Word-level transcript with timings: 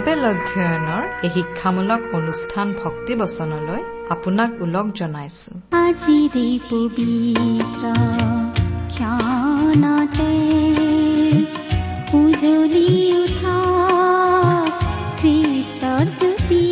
Bible 0.00 0.24
অধ্যয়নৰ 0.32 1.04
এই 1.26 1.30
শিক্ষামূলক 1.36 2.00
অনুষ্ঠান 2.18 2.66
ভক্তি 2.80 3.12
বচনলৈ 3.20 3.80
আপোনাক 4.14 4.50
ওলগ 4.64 4.86
জনাইছো। 5.00 5.50
উজলি 12.20 12.88
উঠা 13.22 13.58
খ্ৰীষ্টৰ 15.20 16.06
জ্যোতি 16.18 16.64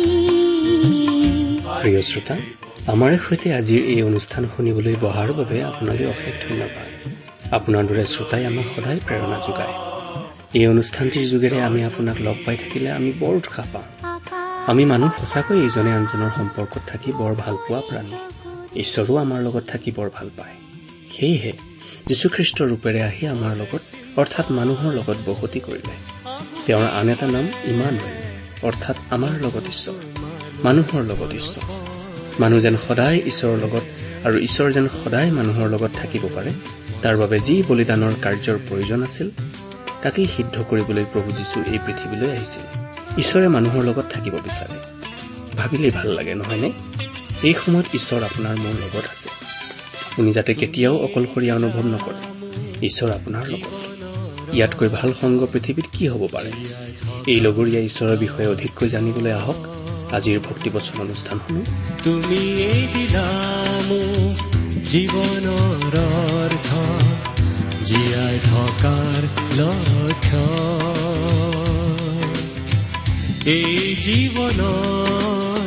প্ৰিয় 1.81 2.01
শ্ৰোতা 2.09 2.35
আমাৰে 2.93 3.15
সৈতে 3.25 3.47
আজিৰ 3.59 3.81
এই 3.93 4.01
অনুষ্ঠান 4.09 4.43
শুনিবলৈ 4.53 4.95
বহাৰ 5.05 5.29
বাবে 5.39 5.57
আপোনালৈ 5.69 6.05
অশেষ 6.13 6.35
ধন্যবাদ। 6.45 6.89
আপোনাৰ 7.57 7.83
দৰে 7.89 8.03
শ্ৰোতাই 8.13 8.43
আমাক 8.49 8.65
সদায় 8.73 8.99
প্ৰেৰণা 9.07 9.39
যোগায়। 9.47 9.88
এই 10.53 10.67
অনুষ্ঠানটিৰ 10.67 11.27
যোগেৰে 11.29 11.61
আমি 11.61 11.83
আপোনাক 11.83 12.21
লগ 12.21 12.35
পাই 12.45 12.57
থাকিলে 12.57 12.91
আমি 12.91 13.11
বৰ 13.19 13.35
উৎসাহ 13.35 13.65
পাওঁ। 13.73 13.87
আমি 14.67 14.85
মানুহ 14.85 15.11
সঁচাকৈ 15.19 15.57
ইজনে 15.65 15.91
আনজনৰ 15.93 16.29
সম্পৰ্কত 16.37 16.81
থাকি 16.87 17.11
বৰ 17.11 17.33
ভাল 17.35 17.55
পোৱা 17.67 17.81
প্ৰাণী। 17.81 18.13
ঈশ্বৰো 18.75 19.17
আমাৰ 19.17 19.41
লগত 19.41 19.63
থাকি 19.67 19.91
বৰ 19.91 20.09
ভাল 20.13 20.29
পায়। 20.37 20.55
সেয়েহে 21.17 21.53
যীশুখ্ৰীষ্টৰ 22.07 22.67
ৰূপেৰে 22.69 23.01
আহি 23.01 23.27
আমাৰ 23.27 23.57
লগত 23.57 23.81
অৰ্থাৎ 24.17 24.51
মানুহৰ 24.51 24.91
লগত 24.93 25.17
বসতি 25.25 25.59
কৰিলে। 25.59 25.95
তেওঁৰ 26.65 26.87
আন 26.99 27.09
এটা 27.09 27.27
নাম 27.27 27.45
ইমান 27.65 27.95
অৰ্থাৎ 28.63 28.97
আমাৰ 29.09 29.33
লগত 29.41 29.63
ঈশ্বৰ 29.67 29.97
মানুহৰ 30.63 31.01
লগত 31.01 31.31
ঈশ্বৰ। 31.31 31.63
মানুহ 32.39 32.59
যেন 32.59 32.75
সদায় 32.87 33.17
ঈশ্বৰৰ 33.25 33.57
লগত 33.57 33.83
আৰু 34.23 34.37
ঈশ্বৰ 34.37 34.71
যেন 34.71 34.87
সদায় 34.87 35.31
মানুহৰ 35.31 35.69
লগত 35.69 35.91
থাকিব 35.95 36.29
পাৰে 36.35 36.51
তাৰ 37.01 37.17
বাবে 37.17 37.39
যি 37.39 37.63
বলিদানৰ 37.67 38.11
কাৰ্যৰ 38.21 38.57
প্ৰয়োজন 38.69 39.03
আছিল 39.03 39.29
তাকেই 40.03 40.27
সিদ্ধ 40.37 40.63
কৰিবলৈ 40.69 41.05
প্ৰভু 41.13 41.31
যীশু 41.31 41.59
এই 41.59 41.79
পৃথিৱীলৈ 41.85 42.31
আহিছিল। 42.31 42.61
ঈশ্বৰে 43.17 43.47
মানুহৰ 43.47 43.83
লগত 43.83 44.05
থাকিব 44.13 44.33
বিচাৰে। 44.33 44.79
ভাবিলেই 45.57 45.91
ভাল 45.91 46.07
লাগে 46.07 46.35
নহয়নে? 46.35 46.71
এই 47.43 47.53
সময়ত 47.53 47.85
ঈশ্বৰ 47.93 48.23
আপোনাৰ 48.23 48.55
মোৰ 48.55 48.63
লগত 48.63 48.95
আছে। 48.95 49.29
আপুনি 50.11 50.31
যাতে 50.31 50.53
কেতিয়াও 50.53 50.97
অকলশৰীয়া 50.97 51.55
অনুভৱ 51.55 51.83
নকৰে 51.83 52.85
ঈশ্বৰ 52.85 53.11
আপোনাৰ 53.11 53.47
লগত। 53.47 54.55
ইয়াতকৈ 54.55 54.87
ভাল 54.87 55.13
সংগ 55.21 55.47
পৃথিৱীত 55.53 55.85
কি 55.93 56.07
হ'ব 56.07 56.27
পাৰে? 56.31 56.51
এই 57.27 57.39
লগৰীয়া 57.39 57.81
ঈশ্বৰৰ 57.81 58.17
বিষয়ে 58.17 58.47
অধিককৈ 58.47 58.89
জানিবলৈ 58.89 59.31
আহক। 59.31 59.55
আজিৰ 60.13 60.39
ভক্তিবচন 60.39 61.01
অনুষ্ঠান 61.01 61.39
শুনো। 61.47 61.61
তুমি 62.03 62.67
জীৱনৰ 64.89 65.97
জীয়াই 67.89 68.37
থকাৰ 68.45 69.21
লক্ষ্য 69.59 70.41
এই 73.53 73.77
জীৱনৰ 74.03 75.63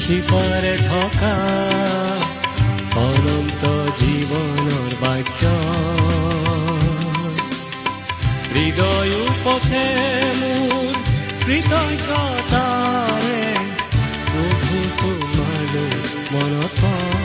সিপাৰে 0.00 0.74
থকা 0.84 1.32
অনন্ত 3.02 3.72
জীৱনৰ 4.00 4.92
বাক্য 5.02 5.42
হৃদয় 8.52 9.12
উপচে 9.24 9.84
মোৰ 10.40 10.92
কৃতজ্ঞতাৰে 11.44 13.42
প্ৰভু 14.28 14.76
তোমালৈ 15.00 15.94
মনত 16.32 17.15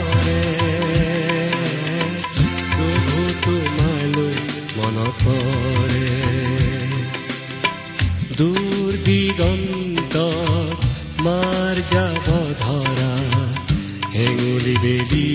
পৰে 5.24 6.08
দূৰ 8.38 8.90
দিগন্ত 9.06 10.16
মাৰ 11.24 11.76
যাব 11.92 12.26
ধৰা 12.62 13.12
হেঙুলি 14.14 14.76
বেলি 14.82 15.26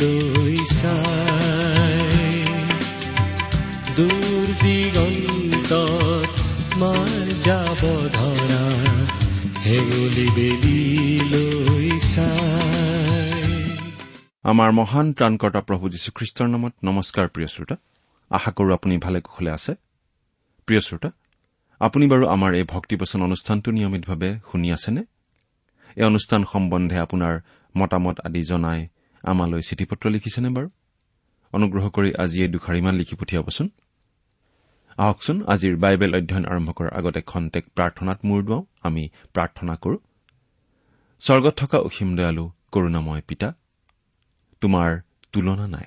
লৈ 0.00 0.56
চাই 0.70 2.30
দূৰ 3.96 4.46
দিগন্ত 4.62 5.72
মাৰ 6.76 7.26
যাব 7.46 7.82
ধৰা 8.16 8.64
হেঙুলি 9.64 10.28
বেলি 10.36 10.78
লৈ 11.32 11.88
চাই 12.14 13.40
আমাৰ 14.44 14.70
মহান 14.78 15.06
ত্ৰাণকৰ্তা 15.16 15.60
প্ৰভু 15.68 15.84
যীশুখ্ৰীষ্টৰ 15.94 16.48
নামত 16.54 16.74
নমস্কাৰ 16.88 17.26
প্ৰিয় 17.34 17.48
শ্ৰোতা। 17.54 17.76
আশা 18.30 18.50
কৰো 18.50 18.70
আপুনি 18.74 18.98
ভালে 18.98 19.20
কুশলে 19.20 19.50
আছে। 19.50 19.72
প্ৰিয় 20.66 20.80
শ্ৰোতা 20.80 21.10
আপুনি 21.80 22.06
বাৰু 22.06 22.24
আমাৰ 22.26 22.54
এই 22.54 22.64
ভক্তিপচন 22.68 23.22
অনুষ্ঠানটো 23.22 23.70
নিয়মিতভাৱে 23.70 24.30
শুনি 24.52 24.72
আছেনে? 24.72 25.02
এই 25.96 26.04
অনুষ্ঠান 26.04 26.44
সম্বন্ধে 26.44 26.96
আপোনাৰ 26.98 27.34
মতামত 27.76 28.20
আদি 28.20 28.42
জনাই 28.42 28.88
আমালৈ 29.22 29.60
চিঠি 29.60 29.84
পত্ৰ 29.84 30.10
লিখিছেনে 30.10 30.48
বাৰু? 30.48 30.68
অনুগ্ৰহ 31.52 31.84
কৰি 31.90 32.10
আজি 32.18 32.38
এই 32.42 32.48
দুখাৰিমান 32.48 32.94
লিখি 32.94 33.16
পঠিয়াবচোন। 33.16 33.68
আহকচোন 34.98 35.36
আজিৰ 35.46 35.76
বাইবেল 35.76 36.14
অধ্যয়ন 36.14 36.44
আৰম্ভ 36.44 36.68
কৰাৰ 36.70 36.92
আগতে 36.98 37.20
খন্তেক 37.20 37.64
প্ৰাৰ্থনাত 37.76 38.18
মূৰ 38.24 38.40
দুৱাওঁ। 38.44 38.64
আমি 38.82 39.08
প্ৰাৰ্থনা 39.34 39.74
কৰো। 39.76 39.96
স্বৰ্গত 41.20 41.54
থকা 41.56 41.78
অসীম 41.78 42.16
দয়ালু 42.16 42.44
কৰুণাময় 42.72 43.22
পিতা 43.28 43.48
তোমাৰ 44.60 45.00
তুলনা 45.32 45.66
নাই। 45.66 45.86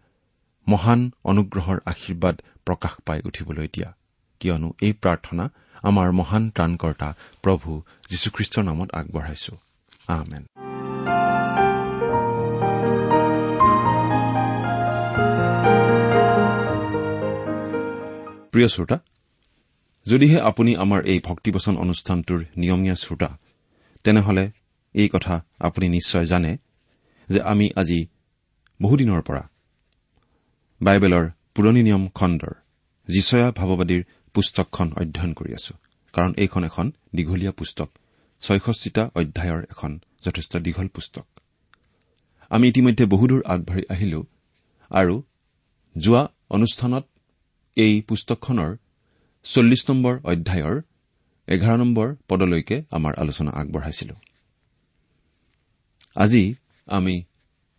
মহান 0.71 1.01
অনুগ্ৰহৰ 1.31 1.77
আশীৰ্বাদ 1.91 2.35
প্ৰকাশ 2.67 2.93
পাই 3.05 3.19
উঠিবলৈ 3.27 3.67
দিয়া। 3.75 3.89
কিয়নো 4.41 4.69
এই 4.81 4.93
প্ৰাৰ্থনা 5.03 5.45
আমাৰ 5.89 6.07
মহান 6.19 6.43
ত্ৰাণকৰ্তা 6.55 7.09
প্ৰভু 7.43 7.69
যীশুখ্ৰীষ্টৰ 8.11 8.63
নামত 8.69 8.89
আগবঢ়াইছো। 8.99 9.53
আমেন। 10.07 10.43
প্ৰিয় 18.51 18.67
শ্ৰোতা 18.67 18.97
যদিহে 20.07 20.37
আপুনি 20.49 20.71
আমাৰ 20.75 21.01
এই 21.05 21.19
ভক্তিবচন 21.23 21.73
অনুষ্ঠানটোৰ 21.77 22.41
নিয়মীয়া 22.57 22.95
শ্ৰোতা 22.95 23.29
তেনেহলে 24.03 24.45
এই 24.95 25.09
কথা 25.13 25.35
আপুনি 25.59 25.87
নিশ্চয় 25.89 26.25
জানে 26.25 26.51
যে 27.29 27.39
আমি 27.51 27.65
আজি 27.75 27.99
বহুদিনৰ 28.79 29.21
পৰা 29.21 29.43
বাইবেলৰ 30.81 31.25
পুৰণি 31.55 31.81
নিয়ম 31.83 32.03
খণ্ডৰ 32.09 32.53
যিচয়া 33.07 33.47
ভাৱবাদীৰ 33.51 34.03
পুস্তকখন 34.33 34.87
অধ্যয়ন 34.93 35.33
কৰি 35.33 35.51
আছো। 35.53 35.73
কাৰণ 36.13 36.31
এইখন 36.37 36.63
এখন 36.63 36.91
দীঘলীয়া 37.15 37.51
পুস্তক। 37.51 37.89
ছয়ষষ্ঠিটা 38.41 39.03
অধ্যায়ৰ 39.15 39.61
এখন 39.69 39.91
যথেষ্ট 40.25 40.57
দীঘল 40.57 40.87
পুস্তক। 40.87 41.25
আমি 42.49 42.67
ইতিমধ্যে 42.67 43.05
বহুদূৰ 43.05 43.41
আগবাঢ়ি 43.45 43.83
আহিলো 43.89 44.25
আৰু 44.91 45.15
যোৱা 45.97 46.23
অনুষ্ঠানত 46.49 47.05
এই 47.75 48.01
পুস্তকখনৰ 48.01 48.71
চল্লিছ 49.43 49.81
নম্বৰ 49.89 50.15
অধ্যায়ৰ 50.23 50.75
এঘাৰ 51.47 51.77
নম্বৰ 51.77 52.07
পদলৈকে 52.27 52.83
আমাৰ 52.91 53.13
আলোচনা 53.17 53.51
আগবঢ়াইছিলো। 53.51 54.15
আজি 56.15 56.55
আমি 56.87 57.23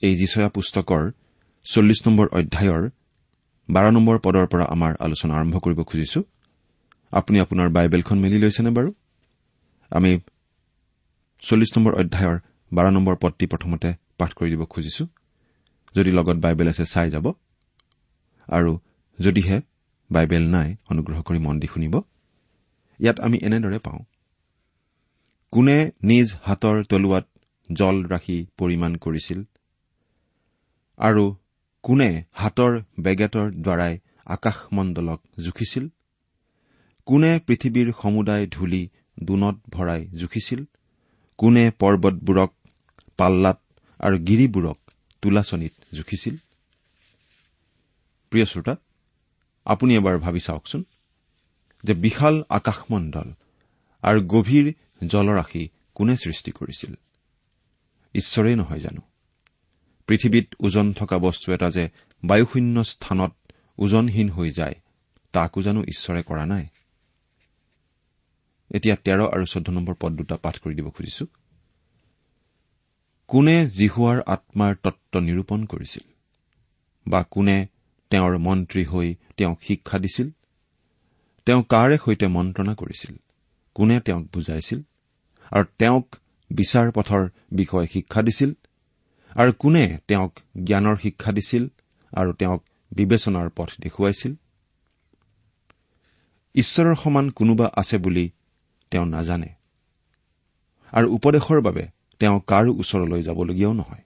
এই 0.03 0.17
যিচয়া 0.17 0.49
পুস্তকৰ 0.49 1.11
চল্লিছ 1.65 2.09
নম্বৰ 2.09 2.27
অধ্যায়ৰ 2.29 2.91
বাৰ 3.71 3.93
নম্বৰ 3.93 4.19
পদৰ 4.19 4.47
পৰা 4.47 4.65
আমাৰ 4.65 4.93
আলোচনা 5.01 5.35
আৰম্ভ 5.35 5.59
কৰিব 5.59 5.83
খুজিছো। 5.83 6.23
আপুনি 7.13 7.41
আপোনাৰ 7.41 7.69
বাইবেলখন 7.69 8.19
মেলি 8.19 8.39
লৈছেনে 8.39 8.71
বাৰু? 8.71 8.95
আমি 9.91 10.21
চল্লিছ 11.41 11.79
নম্বৰ 11.79 11.95
অধ্যায়ৰ 11.95 12.39
বাৰ 12.73 12.91
নম্বৰ 12.91 13.17
পদটি 13.17 13.47
প্ৰথমতে 13.47 13.95
পাঠ 14.19 14.33
কৰি 14.33 14.51
দিব 14.51 14.65
খুজিছো। 14.65 15.07
যদি 15.95 16.11
লগত 16.11 16.37
বাইবেল 16.37 16.69
আছে 16.69 16.85
চাই 16.85 17.11
যাব। 17.11 17.33
আৰু 18.49 18.79
যদিহে 19.19 19.61
বাইবেল 20.11 20.51
নাই 20.51 20.77
অনুগ্ৰহ 20.91 21.23
কৰি 21.23 21.39
মন 21.39 21.61
দি 21.61 21.67
শুনিব। 21.67 21.95
ইয়াত 23.01 23.21
আমি 23.21 23.39
এনেদৰে 23.43 23.79
পাওঁ। 23.79 24.01
কোনে 25.51 25.91
নিজ 26.03 26.35
হাতৰ 26.43 26.85
তলুৱাত 26.85 27.27
জল 27.73 28.03
ৰাখি 28.03 28.47
পৰিমাণ 28.57 28.95
কৰিছিল? 28.95 29.45
আৰু 30.97 31.35
কোনে 31.83 32.25
হাতৰ 32.33 32.83
বেগেটৰ 33.01 33.51
দ্বাৰাই 33.51 33.99
আকাশমণ্ডলক 34.27 35.21
জুখিছিল? 35.41 35.89
কোনে 37.07 37.41
পৃথিৱীৰ 37.47 37.93
সমুদায় 38.03 38.47
ধূলি 38.47 38.89
দোণত 39.23 39.57
ভৰাই 39.69 40.07
জুখিছিল? 40.07 40.65
কোনে 41.39 41.71
পৰ্বতবোৰক 41.79 42.53
পাল্লাত 43.17 43.61
আৰু 43.99 44.17
গিৰিবোৰক 44.19 44.79
তোলাচনীত 45.23 45.73
জুখিছিল? 45.95 46.37
প্ৰিয় 48.31 48.45
শ্ৰোতা 48.45 48.77
আপুনি 49.65 49.97
এবাৰ 49.97 50.19
ভাবি 50.19 50.41
চাওকচোন 50.41 50.85
যে 51.85 51.95
বিশাল 51.95 52.43
আকাশমণ্ডল 52.49 53.33
আৰু 54.03 54.21
গভীৰ 54.27 54.73
জলৰাশি 55.07 55.69
কোনে 55.95 56.17
সৃষ্টি 56.17 56.51
কৰিছিল? 56.51 56.95
ঈশ্বৰেই 58.15 58.57
নহয় 58.57 58.81
জানো? 58.81 59.12
পৃথিৱীত 60.07 60.55
ওজন 60.61 60.93
থকা 60.93 61.19
বস্তু 61.19 61.53
এটা 61.53 61.71
যে 61.71 61.89
বায়ুশূন্য 62.25 62.85
স্থানত 62.85 63.33
ওজনহীন 63.79 64.31
হৈ 64.31 64.51
যায় 64.51 64.75
তাকো 65.33 65.63
জানো 65.63 65.83
ঈশ্বৰে 65.83 66.23
কৰা 66.23 66.47
নাই? 66.47 66.67
এতিয়া 68.75 68.97
তেৰ 68.97 69.21
আৰু 69.21 69.45
চৈধ্য 69.47 69.71
নম্বৰ 69.71 69.95
পদ 70.01 70.13
দুটা 70.13 70.37
পাঠ 70.37 70.59
কৰি 70.59 70.75
দিব 70.75 70.91
খুজিছো। 70.91 71.27
কোনে 73.29 73.71
জিহুৱাৰ 73.71 74.21
আত্মাৰ 74.27 74.75
তত্ব 74.83 75.21
নিৰূপণ 75.21 75.65
কৰিছিল? 75.65 76.13
বা 77.09 77.25
কোনে 77.31 77.67
তেওঁৰ 78.11 78.39
মন্ত্ৰী 78.39 78.85
হৈ 78.85 79.15
তেওঁক 79.37 79.63
শিক্ষা 79.63 79.99
দিছিল? 79.99 80.31
তেওঁ 81.47 81.63
কাৰে 81.69 81.99
সৈতে 82.05 82.27
মন্ত্ৰণা 82.27 82.75
কৰিছিল? 82.75 83.17
কোনে 83.75 84.01
তেওঁক 84.01 84.27
বুজাইছিল? 84.33 84.83
আৰু 85.51 85.65
তেওঁক 85.79 86.17
বিচাৰ 86.51 86.91
পথৰ 86.91 87.29
বিষয়ে 87.53 87.87
শিক্ষা 87.87 88.23
দিছিল? 88.23 88.53
আৰু 89.37 89.53
কোনে 89.53 89.99
তেওঁক 90.09 90.39
জ্ঞানৰ 90.65 90.97
শিক্ষা 90.97 91.33
দিছিল 91.33 91.69
আৰু 92.17 92.33
তেওঁক 92.33 92.65
বিবেচনাৰ 92.93 93.51
পথ 93.57 93.69
দেখুৱাইছিল? 93.81 94.35
ঈশ্বৰৰ 96.55 96.95
সমান 96.95 97.31
কোনোবা 97.31 97.71
আছে 97.77 97.99
বুলি 97.99 98.31
তেওঁ 98.91 99.07
নাজানে। 99.07 99.49
আৰু 100.93 101.15
উপদেশৰ 101.15 101.61
বাবে 101.61 101.89
তেওঁ 102.19 102.41
কাৰো 102.47 102.75
ওচৰলৈ 102.75 103.23
যাবলগীয়াও 103.23 103.73
নহয়। 103.73 104.03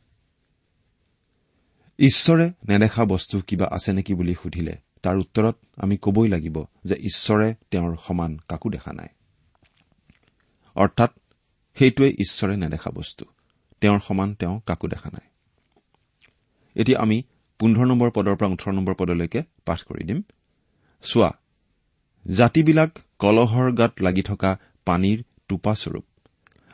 ঈশ্বৰে 1.99 2.53
নেদেখা 2.69 3.05
বস্তু 3.05 3.41
কিবা 3.41 3.67
আছে 3.71 3.93
নেকি 3.93 4.15
বুলি 4.15 4.35
সুধিলে 4.35 4.77
তাৰ 5.03 5.17
উত্তৰত 5.17 5.57
আমি 5.77 5.97
কবই 6.03 6.29
লাগিব 6.29 6.65
যে 6.85 6.95
ঈশ্বৰে 6.95 7.55
তেওঁৰ 7.71 7.97
সমান 7.97 8.39
কাকো 8.49 8.71
দেখা 8.71 8.93
নাই। 8.93 9.09
অৰ্থাৎ 10.75 11.11
সেইটোৱে 11.75 12.09
ঈশ্বৰে 12.11 12.57
নেদেখা 12.57 12.91
বস্তু। 12.91 13.25
তেওঁৰ 13.83 14.01
সমান 14.01 14.35
তেওঁ 14.35 14.55
কাকো 14.67 14.87
দেখা 14.89 15.09
নাই। 15.11 15.27
এতিয়া 16.77 16.99
আমি 16.99 17.19
পোন্ধৰ 17.61 17.87
নম্বৰ 17.87 18.11
পদৰ 18.11 18.37
পৰা 18.37 18.49
ওঠৰ 18.49 18.73
নম্বৰ 18.73 18.95
পদলৈকে 18.95 19.41
পাঠ 19.65 19.81
কৰি 19.83 20.03
দিম। 20.05 20.19
চোৱা 21.05 21.31
জাতিবিলাক 22.27 22.91
কলহৰ 23.19 23.69
গাত 23.73 23.93
লাগি 24.01 24.23
থকা 24.23 24.51
পানীৰ 24.87 25.19
টোপাস্বৰূপ 25.49 26.05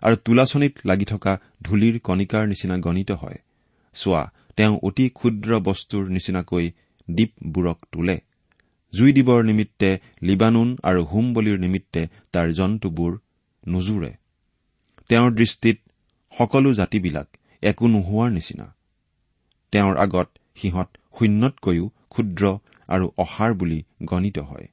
আৰু 0.02 0.16
তোলাচনীত 0.16 0.74
লাগি 0.84 1.04
থকা 1.04 1.32
ধূলিৰ 1.62 1.98
কণিকাৰ 1.98 2.46
নিচিনা 2.46 2.76
গণিত 2.78 3.10
হয়। 3.12 3.38
চোৱা 3.94 4.22
তেওঁ 4.56 4.74
অতি 4.82 5.06
ক্ষুদ্ৰ 5.08 5.50
বস্তুৰ 5.60 6.04
নিচিনাকৈ 6.08 6.66
দ্বীপবোৰক 7.08 7.78
তোলে। 7.92 8.16
জুই 8.92 9.12
দিবৰ 9.12 9.40
নিমিত্তে 9.44 9.90
লিবানুন 10.22 10.68
আৰু 10.82 11.00
হোম 11.04 11.26
বলিৰ 11.34 11.58
নিমিত্তে 11.58 12.02
তাৰ 12.32 12.48
জন্তুবোৰ 12.52 13.12
নোজোৰে। 13.68 14.12
তেওঁৰ 15.10 15.30
দৃষ্টিত 15.32 15.78
সকলো 16.38 16.74
জাতিবিলাক 16.74 17.28
একো 17.62 17.86
নোহোৱাৰ 17.88 18.30
নিচিনা। 18.30 18.74
তেওঁৰ 19.72 19.96
আগত 19.96 20.28
সিহঁত 20.56 20.88
শূন্যতকৈও 21.18 21.90
ক্ষুদ্ৰ 22.10 22.58
আৰু 22.88 23.10
অসাৰ 23.18 23.54
বুলি 23.54 23.84
গণিত 24.04 24.38
হয়। 24.38 24.68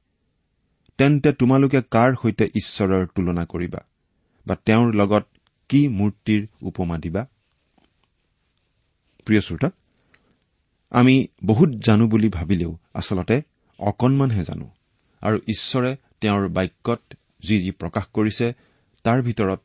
তেন্তে 0.98 1.32
তোমালোকে 1.32 1.80
কাৰ 1.90 2.10
সৈতে 2.22 2.44
ঈশ্বৰৰ 2.44 3.06
তুলনা 3.06 3.44
কৰিবা? 3.44 3.80
বা 4.46 4.54
তেওঁৰ 4.54 4.94
লগত 4.94 5.24
কি 5.68 5.88
মূৰ্তিৰ 5.88 6.46
উপমা 6.62 6.98
দিবা? 6.98 7.26
প্ৰিয় 9.24 9.40
শ্ৰোতা 9.40 9.70
আমি 10.90 11.26
বহুত 11.44 11.68
জানো 11.68 12.08
বুলি 12.08 12.28
ভাবিলেও 12.28 12.78
আচলতে 12.94 13.42
অকণমানহে 13.78 14.44
জানো। 14.44 14.70
আৰু 15.22 15.36
ঈশ্বৰে 15.48 15.96
তেওঁৰ 16.20 16.48
বাক্যত 16.48 17.00
যি 17.42 17.60
যি 17.60 17.70
প্ৰকাশ 17.70 18.04
কৰিছে 18.12 18.52
তাৰ 19.02 19.22
ভিতৰত 19.22 19.60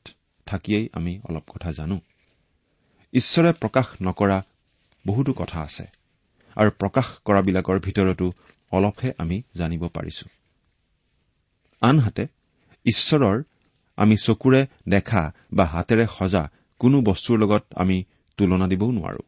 থাকিয়েই 0.45 0.89
আমি 0.93 1.13
অলপ 1.29 1.45
কথা 1.49 1.69
জানো। 1.71 1.97
ঈশ্বৰে 3.13 3.51
প্ৰকাশ 3.53 3.87
নকৰা 4.01 4.37
বহুতো 5.07 5.31
কথা 5.33 5.59
আছে 5.61 5.85
আৰু 6.57 6.69
প্ৰকাশ 6.81 7.07
কৰাবিলাকৰ 7.25 7.77
ভিতৰতো 7.79 8.27
অলপহে 8.71 9.09
আমি 9.17 9.37
জানিব 9.55 9.83
পাৰিছো। 9.87 10.25
আনহাতে 11.81 12.23
ঈশ্বৰৰ 12.85 13.37
আমি 13.97 14.15
চকুৰে 14.17 14.61
দেখা 14.89 15.23
বা 15.53 15.65
হাতেৰে 15.65 16.05
সজা 16.17 16.43
কোনো 16.81 16.97
বস্তুৰ 17.01 17.37
লগত 17.39 17.63
আমি 17.75 17.97
তুলনা 18.37 18.67
দিবও 18.67 18.91
নোৱাৰো। 18.91 19.23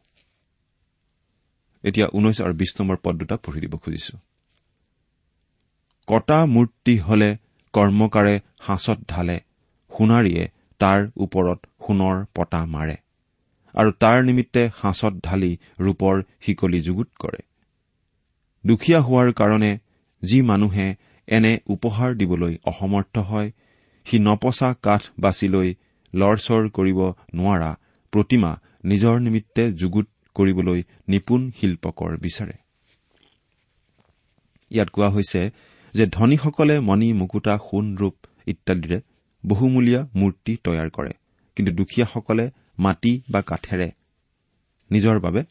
এতিয়া 1.84 2.06
ঊনৈশ 2.06 2.38
আৰু 2.40 2.54
বিশ 2.54 2.70
নম্বৰ 2.80 2.96
পদ 3.02 3.14
দুটা 3.16 3.36
পঢ়ি 3.36 3.60
দিব 3.60 3.74
খুজিছো। 3.76 4.14
কটা 6.08 6.38
মূৰ্তি 6.46 6.94
হলে 6.98 7.28
কৰ্মকাৰে 7.74 8.34
সাঁচত 8.60 8.98
ঢালে 9.08 9.36
সোণাৰীয়ে 9.90 10.44
তাৰ 10.80 11.00
ওপৰত 11.16 11.58
সোণৰ 11.86 12.16
পতা 12.34 12.60
মাৰে 12.66 12.96
আৰু 13.74 13.90
তাৰ 14.02 14.18
নিমিত্তে 14.24 14.62
সাঁচত 14.80 15.14
ঢালি 15.24 15.52
ৰূপৰ 15.80 16.22
শিকলি 16.40 16.80
যুগুত 16.80 17.08
কৰে। 17.18 17.40
দুখীয়া 18.64 19.00
হোৱাৰ 19.00 19.28
কাৰণে 19.32 19.72
যি 20.22 20.38
মানুহে 20.42 20.86
এনে 21.28 21.52
উপহাৰ 21.68 22.14
দিবলৈ 22.14 22.54
অসমৰ্থ 22.64 23.14
হয় 23.30 23.48
সি 24.06 24.16
নপচা 24.18 24.70
কাঠ 24.82 25.02
বাছি 25.20 25.48
লৈ 25.48 25.68
লৰচৰ 26.14 26.62
কৰিব 26.68 27.00
নোৱাৰা 27.34 27.70
প্ৰতিমা 28.12 28.52
নিজৰ 28.84 29.20
নিমিত্তে 29.20 29.64
যুগুত 29.72 30.06
কৰিবলৈ 30.36 30.80
নিপুণ 31.08 31.50
শিল্পকৰ 31.50 32.16
বিচাৰে। 32.16 32.56
ইয়াত 34.70 34.88
কোৱা 34.90 35.08
হৈছে 35.08 35.42
যে 35.94 36.04
ধনীসকলে 36.06 36.74
মণি 36.80 37.08
মুকুতা 37.12 37.54
সোণ 37.58 37.84
ৰূপ 37.96 38.16
ইত্যাদিৰে 38.46 38.98
বহুমূলীয়া 39.48 40.00
মূৰ্তি 40.14 40.52
তৈয়াৰ 40.64 40.90
কৰে। 40.90 41.12
কিন্তু 41.56 41.72
দুখীয়াসকলে 41.72 42.50
মাটি 42.78 43.12
বা 43.30 43.40
কাঠেৰে 43.42 43.88
নিজৰ 44.90 45.20
বাবে 45.20 45.42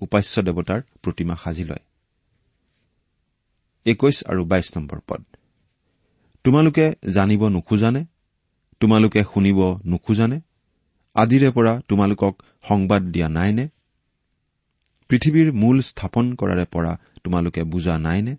উপাস্য 0.00 0.42
দেৱতাৰ 0.42 0.80
প্ৰতিমা 1.02 1.36
সাজি 1.36 1.64
লয়। 1.64 1.84
একৈশ 3.86 4.16
আৰু 4.26 4.44
বাইশ 4.44 4.76
নম্বৰ 4.76 5.00
পদ। 5.08 5.22
তোমালোকে 6.44 6.92
জানিব 7.14 7.48
নোখোজানে? 7.48 8.04
তোমালোকে 8.80 9.20
শুনিব 9.34 9.78
নোখোজানে? 9.86 10.40
আজিৰে 11.14 11.50
পৰা 11.50 11.72
তোমালোকক 11.88 12.42
সংবাদ 12.62 13.02
দিয়া 13.02 13.28
নাইনে? 13.28 13.68
পৃথিৱীৰ 15.08 15.52
মূল 15.52 15.80
স্থাপন 15.80 16.34
কৰাৰে 16.34 16.64
পৰা 16.64 16.92
তোমালোকে 17.24 17.62
বুজা 17.64 17.98
নাইনে? 17.98 18.36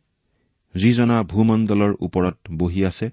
যিজনা 0.76 1.24
ভূমণ্ডলৰ 1.24 1.92
ওপৰত 2.00 2.38
বহি 2.52 2.86
আছে 2.86 3.10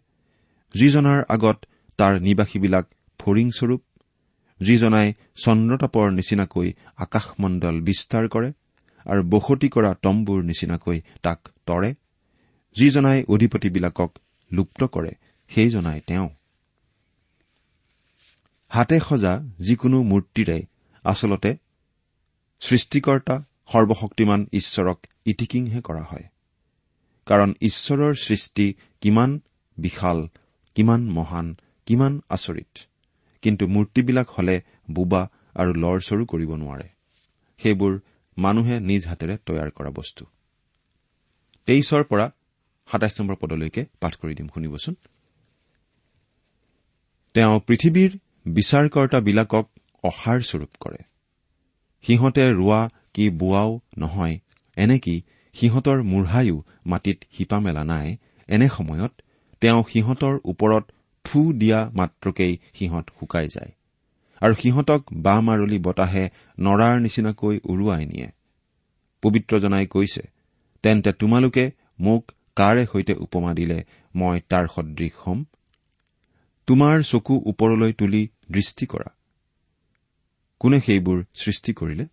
যিজনাৰ 0.75 1.25
আগত 1.29 1.65
তাৰ 1.99 2.21
নিবাসীবিলাক 2.21 2.87
ফৰিংস্বৰূপ 3.21 3.83
যিজনাই 4.61 5.09
চন্দ্ৰতাপৰ 5.45 6.07
নিচিনাকৈ 6.13 6.69
আকাশমণ্ডল 6.97 7.77
বিস্তাৰ 7.81 8.25
কৰে 8.29 8.51
আৰু 9.07 9.23
বসতি 9.23 9.69
কৰা 9.69 9.91
তম্বুৰ 10.03 10.41
নিচিনাকৈ 10.45 10.99
তাক 11.23 11.41
তৰে 11.67 11.91
যিজনাই 12.77 13.25
অধিপতিবিলাকক 13.29 14.11
লুপ্ত 14.53 14.85
কৰে 14.85 15.13
সেইজনাই 15.51 16.01
তেওঁ। 16.07 16.29
হাতে 18.69 19.01
সজা 19.01 19.33
যিকোনো 19.61 19.99
মূৰ্তিৰে 20.03 20.59
আচলতে 21.05 21.51
সৃষ্টিকৰ্তা 22.61 23.37
সৰ্বশক্তিমান 23.73 24.41
ঈশ্বৰক 24.53 24.99
ইটিকিংহে 25.27 25.81
কৰা 25.81 26.03
হয়। 26.03 26.27
কাৰণ 27.27 27.51
ঈশ্বৰৰ 27.61 28.15
সৃষ্টি 28.15 28.67
কিমান 29.01 29.31
বিশাল 29.79 30.19
কিমান 30.77 31.03
মহান 31.11 31.57
কিমান 31.87 32.13
আচৰিত। 32.31 32.73
কিন্তু 33.43 33.65
মূৰ্তিবিলাক 33.67 34.29
হলে 34.31 34.57
বোবা 34.91 35.23
আৰু 35.55 35.73
লৰচৰো 35.75 36.25
কৰিব 36.25 36.51
নোৱাৰে। 36.55 36.89
সেইবোৰ 37.61 37.93
মানুহে 38.37 38.77
নিজ 38.81 39.03
হাতেৰে 39.07 39.35
তৈয়াৰ 39.47 39.71
কৰা 39.71 39.91
বস্তু। 39.91 40.23
তেইছৰ 41.69 42.03
পৰা 42.05 42.27
সাতাইছ 42.89 43.15
নম্বৰ 43.21 43.37
পদলৈকে 43.37 43.83
পাঠ 44.01 44.13
কৰি 44.17 44.35
দিম 44.35 44.49
শুনিবচোন। 44.55 44.95
তেওঁ 47.35 47.61
পৃথিৱীৰ 47.67 48.13
বিচাৰকৰ্তাবিলাকক 48.47 49.67
অসাৰ 50.05 50.39
স্বৰূপ 50.41 50.73
কৰে। 50.81 51.01
সিহঁতে 52.05 52.45
ৰোৱা 52.53 52.81
কি 53.15 53.25
বোৱাও 53.31 53.71
নহয় 53.99 54.37
এনেকি 54.77 55.15
সিহঁতৰ 55.55 55.99
মূঢ়ায়ো 56.03 56.57
মাটিত 56.87 57.19
শিপা 57.33 57.59
মেলা 57.61 57.85
নাই 57.85 58.17
এনে 58.49 58.69
সময়ত 58.69 59.13
তেওঁ 59.61 59.81
সিহঁতৰ 59.93 60.35
ওপৰত 60.45 60.85
থু 61.25 61.53
দিয়া 61.53 61.91
মাত্ৰকেই 61.95 62.59
সিহঁত 62.75 63.07
শুকাই 63.21 63.49
যায়। 63.49 63.73
আৰু 64.43 64.55
সিহঁতক 64.55 65.03
বাহ 65.13 65.41
মাৰলি 65.41 65.79
বতাহে 65.79 66.25
নৰাৰ 66.61 67.01
নিচিনাকৈ 67.01 67.61
উৰুৱাই 67.65 68.05
নিয়ে। 68.07 68.29
পবিত্ৰজনাই 69.23 69.87
কৈছে 69.87 70.23
তেন্তে 70.83 71.13
তোমালোকে 71.13 71.71
মোক 72.01 72.33
কাৰে 72.57 72.87
সৈতে 72.87 73.15
উপমা 73.15 73.55
দিলে 73.55 73.85
মই 74.15 74.41
তাৰ 74.49 74.65
সদৃশ 74.69 75.13
হ'ম। 75.27 75.45
তোমাৰ 76.67 77.03
চকু 77.03 77.35
ওপৰলৈ 77.47 77.93
তুলি 77.93 78.29
দৃষ্টি 78.51 78.87
কৰা। 78.87 79.11
কোনে 80.61 80.81
সেইবোৰ 80.81 81.25
সৃষ্টি 81.35 81.73
কৰিলে? 81.73 82.07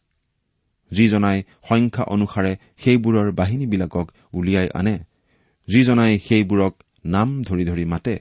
যিজনাই 0.91 1.43
সংখ্যা 1.69 2.03
অনুসাৰে 2.03 2.55
সেইবোৰৰ 2.77 3.31
বাহিনীবিলাকক 3.31 4.07
উলিয়াই 4.33 4.69
আনে 4.73 4.95
যিজনাই 5.67 6.19
সেইবোৰক 6.19 6.73
নাম 7.05 7.43
ধৰি 7.43 7.63
ধৰি 7.65 7.85
মাতে 7.85 8.19